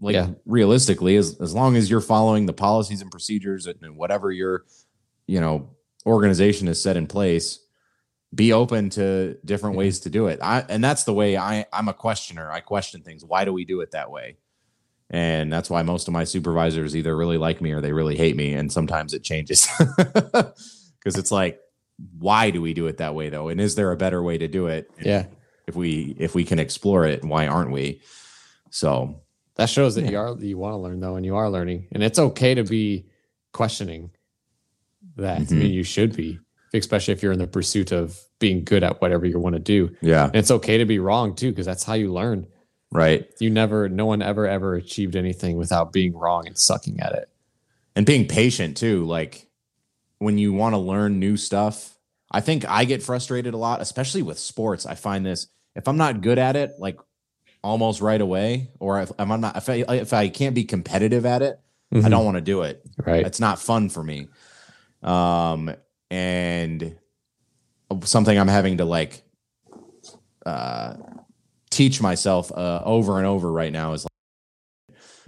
Like 0.00 0.14
Yeah. 0.14 0.30
realistically, 0.46 1.16
as 1.16 1.36
as 1.40 1.54
long 1.54 1.76
as 1.76 1.90
you're 1.90 2.00
following 2.00 2.46
the 2.46 2.52
policies 2.52 3.02
and 3.02 3.10
procedures 3.10 3.66
and 3.66 3.78
and 3.82 3.96
whatever 3.96 4.30
your, 4.32 4.64
you 5.26 5.40
know, 5.40 5.70
organization 6.06 6.68
is 6.68 6.82
set 6.82 6.96
in 6.96 7.06
place, 7.06 7.58
be 8.34 8.52
open 8.52 8.90
to 8.90 9.36
different 9.44 9.76
ways 9.76 10.00
to 10.00 10.10
do 10.10 10.26
it. 10.26 10.38
I 10.42 10.64
and 10.68 10.82
that's 10.82 11.04
the 11.04 11.12
way 11.12 11.36
I 11.36 11.66
I'm 11.72 11.88
a 11.88 11.94
questioner. 11.94 12.50
I 12.50 12.60
question 12.60 13.02
things. 13.02 13.24
Why 13.24 13.44
do 13.44 13.52
we 13.52 13.64
do 13.64 13.80
it 13.82 13.90
that 13.92 14.10
way? 14.10 14.36
And 15.10 15.52
that's 15.52 15.68
why 15.68 15.82
most 15.82 16.08
of 16.08 16.12
my 16.14 16.24
supervisors 16.24 16.96
either 16.96 17.14
really 17.14 17.36
like 17.36 17.60
me 17.60 17.72
or 17.72 17.82
they 17.82 17.92
really 17.92 18.16
hate 18.16 18.34
me. 18.34 18.54
And 18.54 18.72
sometimes 18.72 19.12
it 19.12 19.22
changes 19.22 19.68
because 19.98 21.18
it's 21.18 21.30
like, 21.30 21.60
why 22.18 22.48
do 22.50 22.62
we 22.62 22.72
do 22.72 22.86
it 22.86 22.96
that 22.96 23.14
way 23.14 23.28
though? 23.28 23.48
And 23.50 23.60
is 23.60 23.74
there 23.74 23.92
a 23.92 23.96
better 23.96 24.22
way 24.22 24.38
to 24.38 24.48
do 24.48 24.68
it? 24.68 24.90
Yeah. 25.00 25.26
If 25.66 25.76
we 25.76 26.16
if 26.18 26.34
we 26.34 26.44
can 26.44 26.58
explore 26.58 27.04
it, 27.04 27.22
why 27.24 27.46
aren't 27.46 27.70
we? 27.70 28.00
So 28.70 29.20
That 29.56 29.68
shows 29.68 29.94
that 29.96 30.04
Yeah. 30.04 30.10
you 30.10 30.18
are 30.18 30.36
you 30.40 30.58
want 30.58 30.72
to 30.72 30.78
learn 30.78 30.98
though, 31.00 31.16
and 31.16 31.26
you 31.26 31.36
are 31.36 31.50
learning, 31.50 31.88
and 31.92 32.02
it's 32.02 32.18
okay 32.18 32.54
to 32.54 32.64
be 32.64 33.06
questioning 33.52 34.10
that. 35.16 35.38
I 35.38 35.44
Mhm. 35.44 35.50
mean, 35.52 35.72
you 35.72 35.82
should 35.82 36.16
be, 36.16 36.38
especially 36.74 37.12
if 37.12 37.22
you're 37.22 37.32
in 37.32 37.38
the 37.38 37.46
pursuit 37.46 37.92
of 37.92 38.18
being 38.38 38.64
good 38.64 38.82
at 38.82 39.00
whatever 39.00 39.26
you 39.26 39.38
want 39.38 39.54
to 39.54 39.60
do. 39.60 39.90
yeah, 40.00 40.26
And 40.26 40.36
it's 40.36 40.50
okay 40.50 40.78
to 40.78 40.84
be 40.84 40.98
wrong 40.98 41.34
too, 41.34 41.50
because 41.50 41.66
that's 41.66 41.84
how 41.84 41.94
you 41.94 42.12
learn. 42.12 42.46
right. 42.90 43.26
You 43.40 43.48
never, 43.50 43.88
no 43.88 44.04
one 44.06 44.20
ever 44.20 44.46
ever 44.46 44.74
achieved 44.74 45.16
anything 45.16 45.56
without 45.56 45.92
being 45.92 46.12
wrong 46.14 46.46
and 46.46 46.58
sucking 46.58 47.00
at 47.00 47.12
it. 47.12 47.28
and 47.96 48.04
being 48.06 48.26
patient 48.26 48.76
too 48.76 49.04
like 49.06 49.48
when 50.18 50.38
you 50.38 50.50
want 50.52 50.72
to 50.74 50.78
learn 50.78 51.18
new 51.18 51.36
stuff 51.36 51.98
i 52.30 52.40
think 52.40 52.64
i 52.66 52.86
get 52.86 53.02
frustrated 53.02 53.52
a 53.52 53.56
lot 53.58 53.82
especially 53.82 54.22
with 54.22 54.38
sports 54.38 54.86
i 54.86 54.94
find 54.94 55.26
this 55.26 55.46
if 55.76 55.86
i'm 55.86 55.98
not 55.98 56.22
good 56.22 56.38
at 56.38 56.56
it 56.56 56.72
like 56.78 56.96
almost 57.62 58.00
right 58.00 58.20
away 58.22 58.70
or 58.80 59.02
if 59.02 59.12
i'm 59.18 59.40
not 59.42 59.56
if 59.58 59.68
i, 59.68 59.74
if 59.94 60.12
I 60.14 60.28
can't 60.30 60.54
be 60.54 60.64
competitive 60.64 61.26
at 61.26 61.42
it 61.42 61.60
i 61.94 62.08
don't 62.08 62.24
want 62.24 62.36
to 62.38 62.40
do 62.40 62.62
it 62.62 62.82
right. 63.04 63.26
it's 63.26 63.40
not 63.40 63.58
fun 63.58 63.90
for 63.90 64.02
me 64.02 64.28
um 65.02 65.74
and 66.10 66.96
something 68.04 68.38
i'm 68.38 68.48
having 68.48 68.78
to 68.78 68.84
like 68.84 69.22
uh 70.46 70.94
teach 71.70 72.00
myself 72.00 72.52
uh 72.52 72.82
over 72.84 73.18
and 73.18 73.26
over 73.26 73.50
right 73.50 73.72
now 73.72 73.92
is 73.92 74.06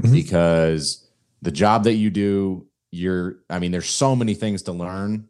Mhm. 0.02 0.12
because 0.12 1.08
the 1.42 1.50
job 1.52 1.84
that 1.84 1.94
you 1.94 2.10
do 2.10 2.66
you're 2.90 3.36
i 3.50 3.58
mean 3.58 3.70
there's 3.72 3.88
so 3.88 4.14
many 4.16 4.34
things 4.34 4.62
to 4.62 4.72
learn. 4.72 5.28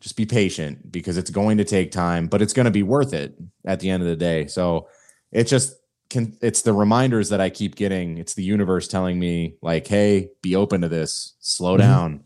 Just 0.00 0.16
be 0.16 0.26
patient 0.26 0.90
because 0.90 1.16
it's 1.16 1.30
going 1.30 1.58
to 1.58 1.64
take 1.64 1.92
time 1.92 2.26
but 2.26 2.42
it's 2.42 2.52
going 2.52 2.64
to 2.64 2.72
be 2.72 2.82
worth 2.82 3.12
it 3.14 3.36
at 3.64 3.78
the 3.78 3.88
end 3.88 4.02
of 4.02 4.08
the 4.08 4.16
day. 4.16 4.46
So 4.48 4.88
it 5.30 5.44
just 5.44 5.74
can 6.10 6.36
it's 6.42 6.62
the 6.62 6.72
reminders 6.72 7.28
that 7.28 7.40
i 7.40 7.48
keep 7.50 7.76
getting. 7.76 8.18
It's 8.18 8.34
the 8.34 8.42
universe 8.42 8.88
telling 8.88 9.18
me 9.18 9.56
like 9.62 9.86
hey 9.86 10.30
be 10.42 10.56
open 10.56 10.80
to 10.80 10.88
this. 10.88 11.34
Slow 11.40 11.74
Mhm. 11.76 11.78
down 11.78 12.24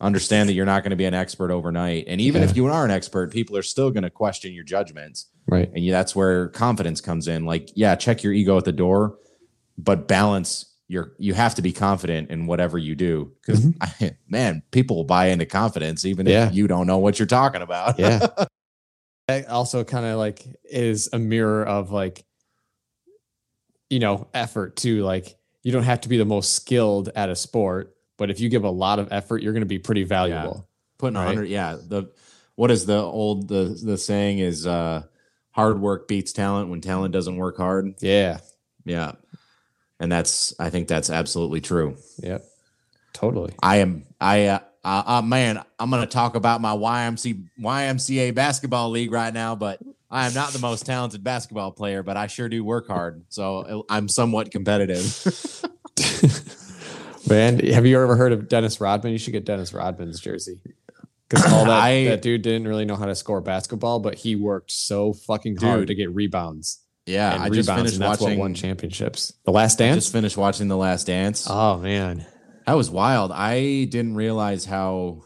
understand 0.00 0.48
that 0.48 0.52
you're 0.52 0.64
not 0.66 0.82
going 0.84 0.90
to 0.90 0.96
be 0.96 1.04
an 1.06 1.14
expert 1.14 1.50
overnight 1.50 2.04
and 2.06 2.20
even 2.20 2.42
Yeah. 2.42 2.48
if 2.50 2.56
you 2.56 2.66
are 2.66 2.84
an 2.84 2.90
expert 2.90 3.32
people 3.32 3.56
are 3.56 3.62
still 3.62 3.90
going 3.90 4.04
to 4.04 4.10
question 4.10 4.52
your 4.52 4.64
judgments 4.64 5.26
Right. 5.46 5.70
and 5.74 5.90
that's 5.92 6.14
where 6.14 6.48
confidence 6.48 7.00
comes 7.00 7.26
in 7.26 7.44
like 7.44 7.70
yeah 7.74 7.94
check 7.96 8.22
your 8.22 8.32
ego 8.32 8.56
at 8.58 8.64
the 8.64 8.72
door 8.72 9.18
but 9.76 10.06
balance 10.06 10.66
your 10.86 11.12
you 11.18 11.34
have 11.34 11.54
to 11.56 11.62
be 11.62 11.72
confident 11.72 12.30
in 12.30 12.46
whatever 12.46 12.78
you 12.78 12.94
do 12.94 13.32
because 13.44 13.66
man 14.28 14.62
people 14.70 14.96
will 14.96 15.04
buy 15.04 15.26
into 15.26 15.46
confidence 15.46 16.04
even 16.04 16.26
Mm-hmm. 16.26 16.32
Yeah. 16.32 16.46
if 16.48 16.54
you 16.54 16.68
don't 16.68 16.86
know 16.86 16.98
what 16.98 17.18
you're 17.18 17.26
talking 17.26 17.62
about 17.62 17.98
Yeah. 17.98 18.26
That 19.28 19.48
also 19.50 19.84
kind 19.84 20.06
of 20.06 20.16
like 20.16 20.42
is 20.64 21.10
a 21.12 21.18
mirror 21.18 21.62
of 21.62 21.90
like, 21.90 22.24
you 23.90 23.98
know, 23.98 24.26
effort 24.32 24.74
too. 24.76 25.02
Like 25.04 25.36
you 25.62 25.70
don't 25.70 25.82
have 25.82 26.00
to 26.02 26.08
be 26.08 26.16
the 26.16 26.24
most 26.24 26.54
skilled 26.54 27.10
at 27.14 27.28
a 27.28 27.36
sport, 27.36 27.94
but 28.18 28.28
if 28.30 28.38
you 28.40 28.50
give 28.50 28.64
a 28.64 28.70
lot 28.70 28.98
of 28.98 29.08
effort, 29.10 29.42
you're 29.42 29.54
going 29.54 29.62
to 29.62 29.66
be 29.66 29.78
pretty 29.78 30.04
valuable. 30.04 30.68
putting 30.98 31.16
a 31.16 31.20
Right. 31.20 31.26
hundred 31.28 31.48
yeah 31.48 31.76
the 31.80 32.10
what 32.56 32.70
is 32.70 32.84
the 32.84 32.98
old 32.98 33.48
the 33.48 33.78
the 33.82 33.96
saying 33.96 34.40
is 34.40 34.66
uh 34.66 35.02
hard 35.52 35.80
work 35.80 36.06
beats 36.08 36.32
talent 36.32 36.68
when 36.68 36.80
talent 36.82 37.12
doesn't 37.12 37.36
work 37.36 37.56
hard 37.56 37.94
Yeah. 38.00 38.38
yeah 38.84 39.12
and 40.00 40.10
that's 40.12 40.52
i 40.60 40.68
think 40.70 40.88
that's 40.88 41.08
absolutely 41.10 41.60
true 41.60 41.96
Yep. 42.22 42.44
Totally. 43.14 43.52
I 43.62 43.76
am 43.78 44.04
I 44.20 44.46
uh, 44.46 44.58
uh, 44.84 45.02
uh 45.06 45.22
man, 45.22 45.62
I'm 45.78 45.90
going 45.90 46.02
to 46.02 46.06
talk 46.08 46.36
about 46.36 46.60
my 46.60 46.70
YMC 46.74 47.48
YMCA 47.60 48.32
basketball 48.34 48.90
league 48.90 49.10
right 49.12 49.34
now, 49.34 49.56
but 49.56 49.80
I 50.10 50.26
am 50.26 50.34
not 50.34 50.52
the 50.52 50.60
most 50.60 50.86
talented 50.86 51.24
basketball 51.24 51.72
player, 51.72 52.02
but 52.04 52.16
I 52.16 52.28
sure 52.28 52.48
do 52.48 52.62
work 52.64 52.86
hard. 52.86 53.24
So 53.28 53.84
I'm 53.90 54.08
somewhat 54.08 54.50
competitive. 54.52 55.02
Man, 57.28 57.58
have 57.66 57.86
you 57.86 58.00
ever 58.02 58.16
heard 58.16 58.32
of 58.32 58.48
Dennis 58.48 58.80
Rodman? 58.80 59.12
You 59.12 59.18
should 59.18 59.32
get 59.32 59.44
Dennis 59.44 59.72
Rodman's 59.72 60.20
jersey. 60.20 60.60
Because 61.28 61.52
all 61.52 61.64
that, 61.66 61.82
I- 61.82 62.04
that 62.04 62.22
dude 62.22 62.42
didn't 62.42 62.66
really 62.68 62.84
know 62.84 62.96
how 62.96 63.06
to 63.06 63.14
score 63.14 63.40
basketball, 63.40 64.00
but 64.00 64.14
he 64.14 64.34
worked 64.36 64.70
so 64.70 65.12
fucking 65.12 65.56
hard 65.56 65.80
Dude. 65.80 65.88
to 65.88 65.94
get 65.94 66.14
rebounds. 66.14 66.80
Yeah, 67.06 67.36
I 67.40 67.48
just 67.48 67.70
finished 67.70 67.98
that's 67.98 68.20
watching 68.20 68.38
what 68.38 68.44
won 68.44 68.54
championships. 68.54 69.32
The 69.44 69.50
Last 69.50 69.80
I 69.80 69.86
Dance. 69.86 70.04
just 70.04 70.12
finished 70.12 70.36
watching 70.36 70.68
The 70.68 70.76
Last 70.76 71.06
Dance. 71.06 71.46
oh 71.48 71.78
man, 71.78 72.26
That 72.66 72.74
was 72.74 72.90
wild. 72.90 73.32
I 73.32 73.84
didn't 73.84 74.14
realize 74.14 74.66
how 74.66 75.22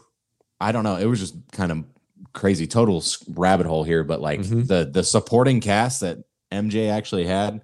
I 0.61 0.71
don't 0.71 0.83
know, 0.85 0.95
it 0.95 1.05
was 1.05 1.19
just 1.19 1.35
kind 1.51 1.73
of 1.73 1.83
crazy 2.31 2.67
total 2.67 3.03
rabbit 3.35 3.65
hole 3.67 3.83
here, 3.83 4.05
but 4.05 4.21
like 4.21 4.39
Mhm. 4.41 4.65
the 4.65 4.89
the 4.91 5.03
supporting 5.03 5.59
cast 5.59 5.99
that 6.01 6.19
MJ 6.53 6.89
actually 6.89 7.25
had, 7.25 7.61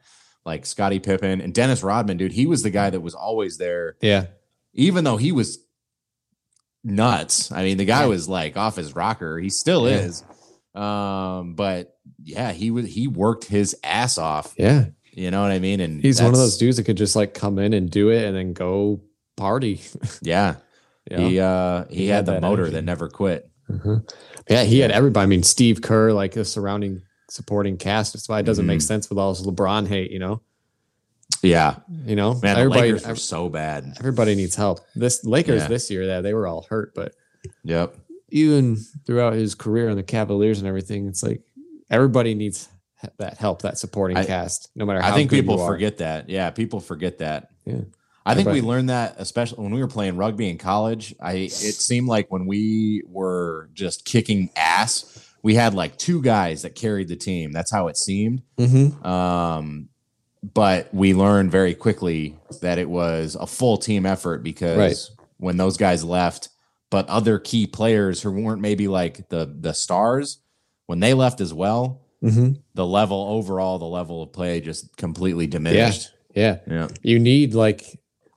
like 0.49 0.65
Scottie 0.65 0.99
Pippen 0.99 1.39
and 1.41 1.53
Dennis 1.53 1.83
Rodman, 1.83 2.17
dude, 2.17 2.31
he 2.33 2.45
was 2.47 2.63
the 2.63 2.69
guy 2.69 2.89
that 2.89 2.99
was 3.01 3.15
always 3.15 3.57
there 3.57 3.95
yeah, 4.01 4.25
even 4.73 5.03
though 5.03 5.17
he 5.17 5.31
was 5.31 5.59
nuts. 6.83 7.51
I 7.51 7.63
mean, 7.63 7.77
the 7.77 7.85
guy 7.85 8.05
was 8.05 8.27
like 8.29 8.57
off 8.57 8.75
his 8.75 8.95
rocker. 8.95 9.37
He 9.39 9.49
still 9.49 9.89
Yeah. 9.89 9.97
is. 9.97 10.23
Um, 10.75 11.53
but 11.55 11.95
yeah, 12.23 12.51
he 12.51 12.71
was 12.71 12.85
he 12.87 13.07
worked 13.07 13.45
his 13.45 13.75
ass 13.83 14.17
off. 14.17 14.53
yeah. 14.57 14.85
You 15.11 15.31
know 15.31 15.41
what 15.41 15.51
I 15.51 15.59
mean? 15.59 15.79
And 15.81 16.01
He's 16.01 16.21
one 16.21 16.31
of 16.31 16.37
those 16.37 16.57
dudes 16.57 16.77
that 16.77 16.83
could 16.83 16.95
just 16.95 17.15
like 17.15 17.33
come 17.33 17.59
in 17.59 17.73
and 17.73 17.89
do 17.89 18.09
it 18.09 18.23
and 18.25 18.35
then 18.37 18.53
go 18.53 19.01
party. 19.35 19.81
Yeah. 20.21 20.55
you 21.09 21.17
know? 21.17 21.27
He 21.27 21.39
uh 21.39 21.85
he, 21.89 21.95
He 21.97 22.07
had, 22.07 22.15
had 22.17 22.25
the 22.27 22.31
that 22.33 22.41
motor 22.41 22.63
energy. 22.63 22.75
that 22.75 22.83
never 22.83 23.09
quit. 23.09 23.49
Mhm. 23.69 24.09
Yeah, 24.49 24.63
he 24.63 24.79
had 24.79 24.91
everybody. 24.91 25.23
I 25.23 25.27
mean, 25.27 25.43
Steve 25.43 25.81
Kerr, 25.81 26.11
like 26.13 26.33
the 26.33 26.45
surrounding 26.45 27.01
supporting 27.29 27.77
cast. 27.77 28.13
That's 28.13 28.27
why 28.29 28.39
it 28.39 28.43
doesn't 28.43 28.65
make 28.65 28.79
Mhm. 28.79 28.83
sense 28.83 29.09
with 29.09 29.17
all 29.19 29.33
this 29.33 29.45
LeBron 29.45 29.87
hate, 29.87 30.11
you 30.11 30.19
know? 30.19 30.41
Yeah, 31.41 31.75
You 32.05 32.15
know, 32.15 32.33
man, 32.41 32.57
everybody 32.57 32.91
Lakers 32.91 33.07
were 33.07 33.15
so 33.15 33.47
bad. 33.49 33.93
everybody 33.99 34.35
needs 34.35 34.55
help. 34.55 34.81
This 34.95 35.23
Lakers 35.23 35.61
Yeah. 35.61 35.67
this 35.67 35.89
year, 35.89 36.03
yeah, 36.03 36.21
they 36.21 36.33
were 36.33 36.47
all 36.47 36.65
hurt, 36.69 36.93
but 36.93 37.13
Yep. 37.63 37.95
even 38.29 38.75
throughout 39.05 39.33
his 39.33 39.55
career 39.55 39.89
in 39.89 39.95
the 39.95 40.03
Cavaliers 40.03 40.59
and 40.59 40.67
everything, 40.67 41.07
it's 41.07 41.23
like 41.23 41.41
everybody 41.89 42.33
needs 42.33 42.67
that 43.17 43.37
help, 43.37 43.61
that 43.61 43.77
supporting 43.77 44.17
I- 44.17 44.25
cast, 44.25 44.69
no 44.75 44.85
matter 44.85 45.01
how 45.01 45.13
I 45.13 45.15
think 45.15 45.29
people 45.29 45.61
are. 45.61 45.67
forget 45.71 45.99
that. 45.99 46.29
Yeah, 46.29 46.49
people 46.49 46.81
forget 46.81 47.19
that. 47.19 47.51
Yeah. 47.65 47.81
I 48.25 48.35
think 48.35 48.49
we 48.49 48.59
learned 48.61 48.89
that 48.89 49.15
especially 49.17 49.63
when 49.63 49.73
we 49.73 49.79
were 49.79 49.87
playing 49.87 50.17
rugby 50.17 50.49
in 50.49 50.57
college. 50.57 51.15
I 51.21 51.33
it 51.33 51.51
seemed 51.51 52.07
like 52.09 52.29
when 52.31 52.45
we 52.45 53.01
were 53.07 53.69
just 53.73 54.03
kicking 54.03 54.49
ass, 54.57 55.25
we 55.43 55.55
had 55.55 55.73
like 55.73 55.97
two 55.97 56.21
guys 56.21 56.61
that 56.63 56.75
carried 56.75 57.07
the 57.07 57.15
team. 57.15 57.51
That's 57.51 57.71
how 57.71 57.87
it 57.87 57.97
seemed. 57.97 58.41
Mhm. 58.57 59.05
Um, 59.05 59.89
but 60.53 60.93
we 60.93 61.13
learned 61.13 61.51
very 61.51 61.73
quickly 61.75 62.35
that 62.61 62.77
it 62.77 62.89
was 62.89 63.35
a 63.39 63.45
full 63.47 63.77
team 63.77 64.05
effort 64.05 64.43
because 64.43 64.77
Right. 64.77 65.25
when 65.37 65.57
those 65.57 65.77
guys 65.77 66.03
left, 66.03 66.49
but 66.89 67.07
other 67.09 67.39
key 67.39 67.67
players 67.67 68.21
who 68.21 68.31
weren't 68.31 68.61
maybe 68.61 68.87
like 68.87 69.29
the 69.29 69.53
the 69.59 69.73
stars, 69.73 70.39
when 70.87 70.99
they 70.99 71.13
left 71.13 71.39
as 71.41 71.53
well, 71.53 72.01
Mhm. 72.23 72.61
the 72.73 72.85
level 72.85 73.27
overall, 73.29 73.79
the 73.79 73.85
level 73.85 74.23
of 74.23 74.31
play 74.33 74.59
just 74.61 74.95
completely 74.97 75.45
diminished. 75.47 76.09
Yeah, 76.35 76.59
Yeah. 76.69 76.87
you 77.03 77.19
need 77.19 77.53
like 77.53 77.83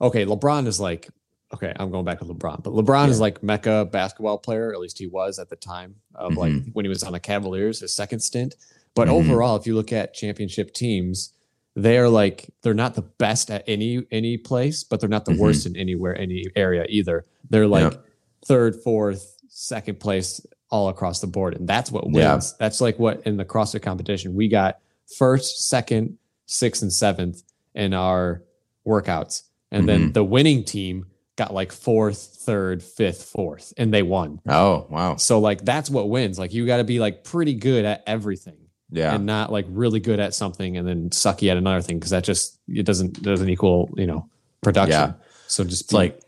okay, 0.00 0.24
LeBron 0.26 0.66
is 0.66 0.80
like 0.80 1.08
okay, 1.54 1.72
I'm 1.76 1.90
going 1.90 2.04
back 2.04 2.18
to 2.20 2.24
LeBron, 2.24 2.62
but 2.62 2.72
LeBron 2.72 3.08
is 3.08 3.20
like 3.20 3.42
mecca 3.42 3.88
basketball 3.90 4.38
player, 4.38 4.72
at 4.72 4.80
least 4.80 4.98
he 4.98 5.06
was 5.06 5.38
at 5.38 5.48
the 5.50 5.56
time 5.56 5.96
of 6.14 6.36
like 6.36 6.52
Mm-hmm. 6.52 6.70
when 6.70 6.84
he 6.84 6.88
was 6.88 7.02
on 7.02 7.12
the 7.12 7.20
Cavaliers, 7.20 7.80
his 7.80 7.92
second 7.92 8.20
stint. 8.20 8.56
But 8.94 9.08
Mhm. 9.08 9.12
overall, 9.12 9.56
if 9.56 9.66
you 9.66 9.74
look 9.74 9.92
at 9.92 10.14
championship 10.14 10.72
teams, 10.74 11.32
they're 11.74 12.08
like 12.08 12.50
they're 12.62 12.74
not 12.74 12.94
the 12.94 13.02
best 13.02 13.50
at 13.50 13.64
any 13.66 14.02
any 14.10 14.36
place, 14.36 14.84
but 14.84 15.00
they're 15.00 15.08
not 15.08 15.24
the 15.24 15.32
Mhm. 15.32 15.38
worst 15.38 15.66
in 15.66 15.76
anywhere 15.76 16.16
any 16.18 16.46
area 16.56 16.84
either. 16.88 17.24
They're 17.48 17.66
like 17.66 17.98
third, 18.44 18.76
fourth, 18.82 19.38
second 19.48 19.98
place 20.00 20.44
all 20.70 20.88
across 20.88 21.20
the 21.20 21.26
board, 21.26 21.54
and 21.54 21.66
that's 21.68 21.90
what 21.92 22.04
wins. 22.04 22.16
Yeah. 22.18 22.40
That's 22.58 22.80
like 22.80 22.98
what 22.98 23.22
in 23.26 23.36
the 23.36 23.44
CrossFit 23.44 23.82
competition 23.82 24.34
we 24.34 24.48
got 24.48 24.78
first, 25.18 25.68
second, 25.68 26.18
sixth, 26.46 26.82
and 26.82 26.92
seventh 26.92 27.42
in 27.74 27.94
our 27.94 28.42
workouts, 28.86 29.42
and 29.70 29.88
then 29.88 30.10
Mhm. 30.10 30.14
the 30.14 30.24
winning 30.24 30.64
team 30.64 31.06
got 31.36 31.54
like 31.54 31.72
fourth, 31.72 32.38
third, 32.44 32.82
fifth, 32.82 33.24
fourth, 33.24 33.72
and 33.76 33.92
they 33.92 34.02
won. 34.02 34.40
Oh, 34.48 34.86
wow. 34.90 35.16
So 35.16 35.38
like 35.38 35.64
that's 35.64 35.90
what 35.90 36.08
wins. 36.08 36.38
Like 36.38 36.52
you 36.52 36.66
got 36.66 36.78
to 36.78 36.84
be 36.84 36.98
like 37.00 37.24
pretty 37.24 37.54
good 37.54 37.84
at 37.84 38.02
everything 38.06 38.58
Yeah. 38.90 39.14
and 39.14 39.26
not 39.26 39.50
like 39.50 39.66
really 39.68 40.00
good 40.00 40.20
at 40.20 40.34
something 40.34 40.76
and 40.76 40.86
then 40.86 41.10
sucky 41.10 41.50
at 41.50 41.56
another 41.56 41.82
thing 41.82 41.98
because 41.98 42.10
that 42.10 42.24
just 42.24 42.58
it 42.68 42.84
doesn't 42.84 43.22
doesn't 43.22 43.48
equal 43.48 43.90
you 43.96 44.06
know 44.06 44.28
production. 44.62 44.92
Yeah. 44.92 45.12
So 45.46 45.64
just 45.64 45.84
It's 45.84 45.92
like 45.92 46.20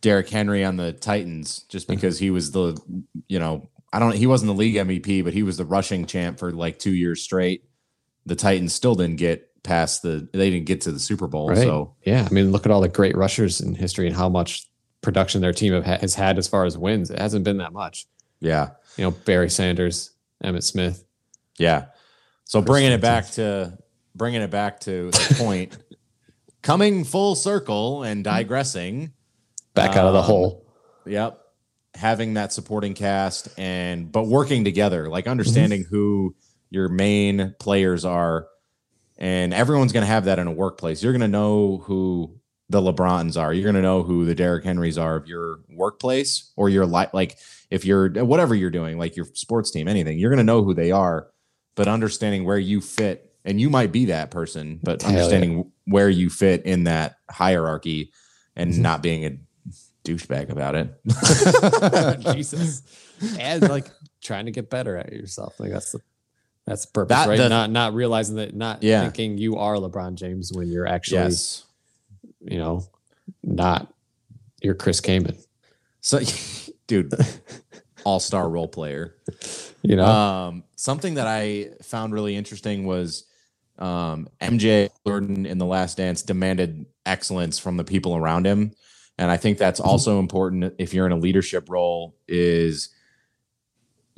Derrick 0.00 0.28
Henry 0.28 0.64
on 0.64 0.76
the 0.76 0.92
Titans, 0.92 1.64
just 1.68 1.86
mm-hmm. 1.86 1.96
because 1.96 2.18
he 2.18 2.30
was 2.30 2.50
the, 2.52 2.80
you 3.28 3.38
know, 3.38 3.68
I 3.92 3.98
don't, 3.98 4.14
he 4.14 4.26
wasn't 4.26 4.48
the 4.48 4.54
league 4.54 4.74
MVP, 4.74 5.24
but 5.24 5.32
he 5.32 5.42
was 5.42 5.56
the 5.56 5.64
rushing 5.64 6.06
champ 6.06 6.38
for 6.38 6.52
like 6.52 6.78
two 6.78 6.92
years 6.92 7.22
straight. 7.22 7.64
The 8.26 8.36
Titans 8.36 8.74
still 8.74 8.94
didn't 8.94 9.16
get 9.16 9.47
past 9.68 10.02
the, 10.02 10.28
they 10.32 10.50
didn't 10.50 10.66
get 10.66 10.80
to 10.82 10.92
the 10.92 10.98
Super 10.98 11.26
Bowl. 11.28 11.48
right. 11.50 11.58
So, 11.58 11.94
yeah, 12.04 12.26
I 12.28 12.32
mean 12.32 12.50
look 12.52 12.64
at 12.66 12.72
all 12.72 12.80
the 12.80 12.88
great 12.88 13.16
rushers 13.16 13.60
in 13.60 13.74
history 13.74 14.06
and 14.06 14.16
how 14.16 14.28
much 14.28 14.66
production 15.02 15.40
their 15.40 15.52
team 15.52 15.72
ha- 15.82 15.98
has 16.00 16.14
had 16.14 16.38
as 16.38 16.48
far 16.48 16.64
as 16.64 16.76
wins. 16.76 17.10
It 17.10 17.18
hasn't 17.18 17.44
been 17.44 17.58
that 17.58 17.72
much. 17.72 18.06
yeah. 18.40 18.70
You 18.96 19.04
know 19.04 19.10
Barry 19.12 19.48
Sanders, 19.50 20.10
Emmitt 20.42 20.64
Smith. 20.64 21.04
Yeah. 21.58 21.86
So 22.44 22.60
bringing 22.60 22.90
it 22.92 23.00
back 23.00 23.30
to, 23.32 23.78
bringing 24.16 24.42
it 24.42 24.50
back 24.50 24.80
to 24.80 25.10
the 25.12 25.34
point, 25.38 25.76
coming 26.62 27.04
full 27.04 27.34
circle 27.36 28.02
and 28.02 28.24
digressing. 28.24 29.12
Back 29.74 29.96
out 29.96 30.06
of 30.06 30.12
the 30.14 30.18
Um, 30.20 30.24
hole. 30.24 30.66
Yep. 31.06 31.38
Having 31.94 32.34
that 32.34 32.52
supporting 32.52 32.94
cast 32.94 33.48
and 33.58 34.10
but 34.10 34.26
working 34.26 34.64
together, 34.64 35.08
like 35.08 35.26
understanding 35.28 35.84
who 35.88 36.34
your 36.70 36.88
main 36.88 37.54
players 37.60 38.04
are. 38.04 38.48
And 39.18 39.52
everyone's 39.52 39.92
gonna 39.92 40.06
have 40.06 40.26
that 40.26 40.38
in 40.38 40.46
a 40.46 40.52
workplace. 40.52 41.02
You're 41.02 41.12
gonna 41.12 41.26
know 41.28 41.78
who 41.84 42.38
the 42.70 42.80
LeBrons 42.80 43.40
are. 43.40 43.52
You're 43.52 43.64
gonna 43.64 43.82
know 43.82 44.02
who 44.02 44.24
the 44.24 44.34
Derrick 44.34 44.64
Henrys 44.64 44.96
are 44.98 45.16
of 45.16 45.26
your 45.26 45.60
workplace 45.70 46.52
or 46.56 46.68
your 46.68 46.86
li- 46.86 47.06
like 47.12 47.36
if 47.70 47.84
you're 47.84 48.08
whatever 48.24 48.54
you're 48.54 48.70
doing, 48.70 48.96
like 48.98 49.16
your 49.16 49.26
sports 49.34 49.70
team, 49.70 49.88
anything, 49.88 50.18
you're 50.18 50.30
gonna 50.30 50.44
know 50.44 50.62
who 50.62 50.72
they 50.74 50.90
are, 50.92 51.28
but 51.74 51.88
understanding 51.88 52.44
where 52.44 52.58
you 52.58 52.80
fit, 52.80 53.32
and 53.44 53.60
you 53.60 53.68
might 53.70 53.90
be 53.92 54.04
that 54.06 54.30
person, 54.30 54.78
but 54.82 55.02
Hell 55.02 55.10
yeah. 55.12 55.16
understanding 55.18 55.72
where 55.86 56.08
you 56.10 56.30
fit 56.30 56.64
in 56.64 56.84
that 56.84 57.16
hierarchy 57.30 58.12
and 58.54 58.72
Mhm. 58.74 58.78
not 58.78 59.02
being 59.02 59.24
a 59.24 59.38
douchebag 60.04 60.50
about 60.50 60.74
it. 60.76 60.94
Jesus. 62.34 62.82
And 63.38 63.68
like 63.68 63.90
trying 64.22 64.46
to 64.46 64.52
get 64.52 64.70
better 64.70 64.96
at 64.96 65.12
yourself. 65.12 65.58
Like 65.58 65.70
that's 65.70 65.92
the 65.92 66.00
that's 66.68 66.84
the 66.86 66.92
purpose, 66.92 67.16
That- 67.16 67.28
right? 67.28 67.38
the- 67.38 67.48
not 67.48 67.70
not 67.70 67.94
realizing 67.94 68.36
that 68.36 68.54
not 68.54 68.82
Yeah. 68.82 69.02
thinking 69.02 69.38
you 69.38 69.56
are 69.56 69.76
LeBron 69.76 70.14
James 70.14 70.52
when 70.52 70.68
you're 70.70 70.86
actually, 70.86 71.18
yes. 71.18 71.64
you 72.40 72.58
know, 72.58 72.84
not 73.42 73.92
you're 74.62 74.74
Chris 74.74 75.00
Kaman. 75.00 75.36
So, 76.00 76.20
dude, 76.86 77.12
all 78.04 78.20
star 78.20 78.48
role 78.48 78.68
player. 78.68 79.14
You 79.82 79.94
know? 79.94 80.04
Um, 80.04 80.64
something 80.74 81.14
that 81.14 81.28
I 81.28 81.68
found 81.82 82.12
really 82.12 82.34
interesting 82.34 82.84
was 82.84 83.24
um, 83.78 84.28
MJ 84.40 84.90
Jordan 85.06 85.46
in 85.46 85.58
The 85.58 85.64
Last 85.66 85.98
Dance 85.98 86.22
demanded 86.22 86.84
excellence 87.06 87.60
from 87.60 87.76
the 87.76 87.84
people 87.84 88.16
around 88.16 88.44
him, 88.44 88.72
and 89.18 89.30
I 89.30 89.36
think 89.36 89.56
that's 89.56 89.78
also 89.78 90.18
important 90.18 90.74
if 90.78 90.92
you're 90.92 91.06
in 91.06 91.12
a 91.12 91.16
leadership 91.16 91.70
role. 91.70 92.16
Is 92.26 92.88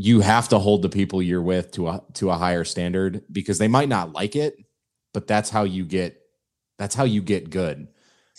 you 0.00 0.20
have 0.20 0.48
to 0.48 0.58
hold 0.58 0.80
the 0.80 0.88
people 0.88 1.20
you're 1.20 1.42
with 1.42 1.72
to 1.72 1.86
a 1.86 2.02
to 2.14 2.30
a 2.30 2.34
higher 2.34 2.64
standard 2.64 3.22
because 3.30 3.58
they 3.58 3.68
might 3.68 3.90
not 3.90 4.14
like 4.14 4.34
it, 4.34 4.56
but 5.12 5.26
that's 5.26 5.50
how 5.50 5.64
you 5.64 5.84
get 5.84 6.22
that's 6.78 6.94
how 6.94 7.04
you 7.04 7.20
get 7.20 7.50
good. 7.50 7.86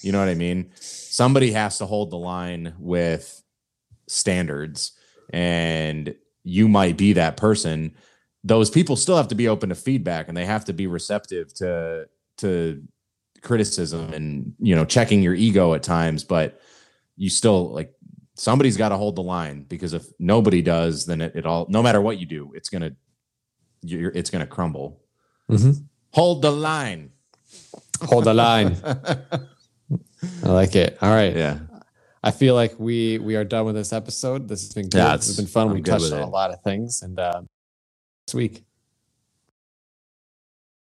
You 0.01 0.11
know 0.11 0.17
what 0.17 0.27
I 0.27 0.33
mean? 0.33 0.71
Somebody 0.79 1.51
has 1.51 1.77
to 1.77 1.85
hold 1.85 2.09
the 2.09 2.17
line 2.17 2.73
with 2.79 3.43
standards 4.07 4.93
and 5.31 6.15
you 6.43 6.67
might 6.67 6.97
be 6.97 7.13
that 7.13 7.37
person 7.37 7.93
those 8.43 8.71
people 8.71 8.95
still 8.95 9.15
have 9.15 9.27
to 9.27 9.35
be 9.35 9.47
open 9.47 9.69
to 9.69 9.75
feedback 9.75 10.27
and 10.27 10.35
they 10.35 10.45
have 10.45 10.65
to 10.65 10.73
be 10.73 10.87
receptive 10.87 11.53
to 11.53 12.07
to 12.37 12.81
criticism 13.43 14.11
and 14.13 14.53
you 14.59 14.75
know 14.75 14.83
checking 14.83 15.21
your 15.21 15.35
ego 15.35 15.75
at 15.75 15.83
times 15.83 16.23
but 16.23 16.59
you 17.17 17.29
still 17.29 17.71
like 17.71 17.93
somebody's 18.47 18.77
got 18.77 18.89
to 18.89 18.97
hold 18.97 19.15
the 19.15 19.21
line 19.35 19.57
because 19.73 19.93
if 19.99 20.05
nobody 20.19 20.61
does 20.61 21.05
then 21.05 21.19
it, 21.21 21.31
it 21.39 21.45
all 21.45 21.65
no 21.69 21.81
matter 21.85 22.01
what 22.01 22.15
you 22.19 22.25
do 22.37 22.51
it's 22.57 22.69
gonna 22.73 22.91
you're 23.83 24.11
it's 24.19 24.29
gonna 24.33 24.47
crumble 24.57 24.87
Mhm. 25.49 25.73
hold 26.19 26.41
the 26.41 26.51
line 26.51 27.11
Hold 28.09 28.23
the 28.23 28.33
line. 28.33 28.71
I 30.43 30.47
like 30.47 30.75
it. 30.75 30.97
All 31.03 31.13
right. 31.13 31.35
yeah 31.35 31.59
I 32.23 32.31
feel 32.31 32.55
like 32.55 32.73
we 32.79 33.17
we 33.19 33.35
are 33.35 33.43
done 33.43 33.65
with 33.65 33.75
this 33.75 33.91
episode. 33.93 34.47
This 34.47 34.61
has 34.63 34.73
been 34.73 34.89
good. 34.89 34.97
Yeah, 34.97 35.15
this 35.17 35.27
has 35.27 35.37
been 35.37 35.47
fun. 35.47 35.67
I'm 35.69 35.73
we 35.75 35.81
touched 35.81 36.11
on 36.13 36.19
it. 36.19 36.23
a 36.23 36.27
lot 36.39 36.49
of 36.51 36.61
things 36.63 37.01
and 37.01 37.19
uh 37.19 37.41
next 38.25 38.33
week. 38.35 38.63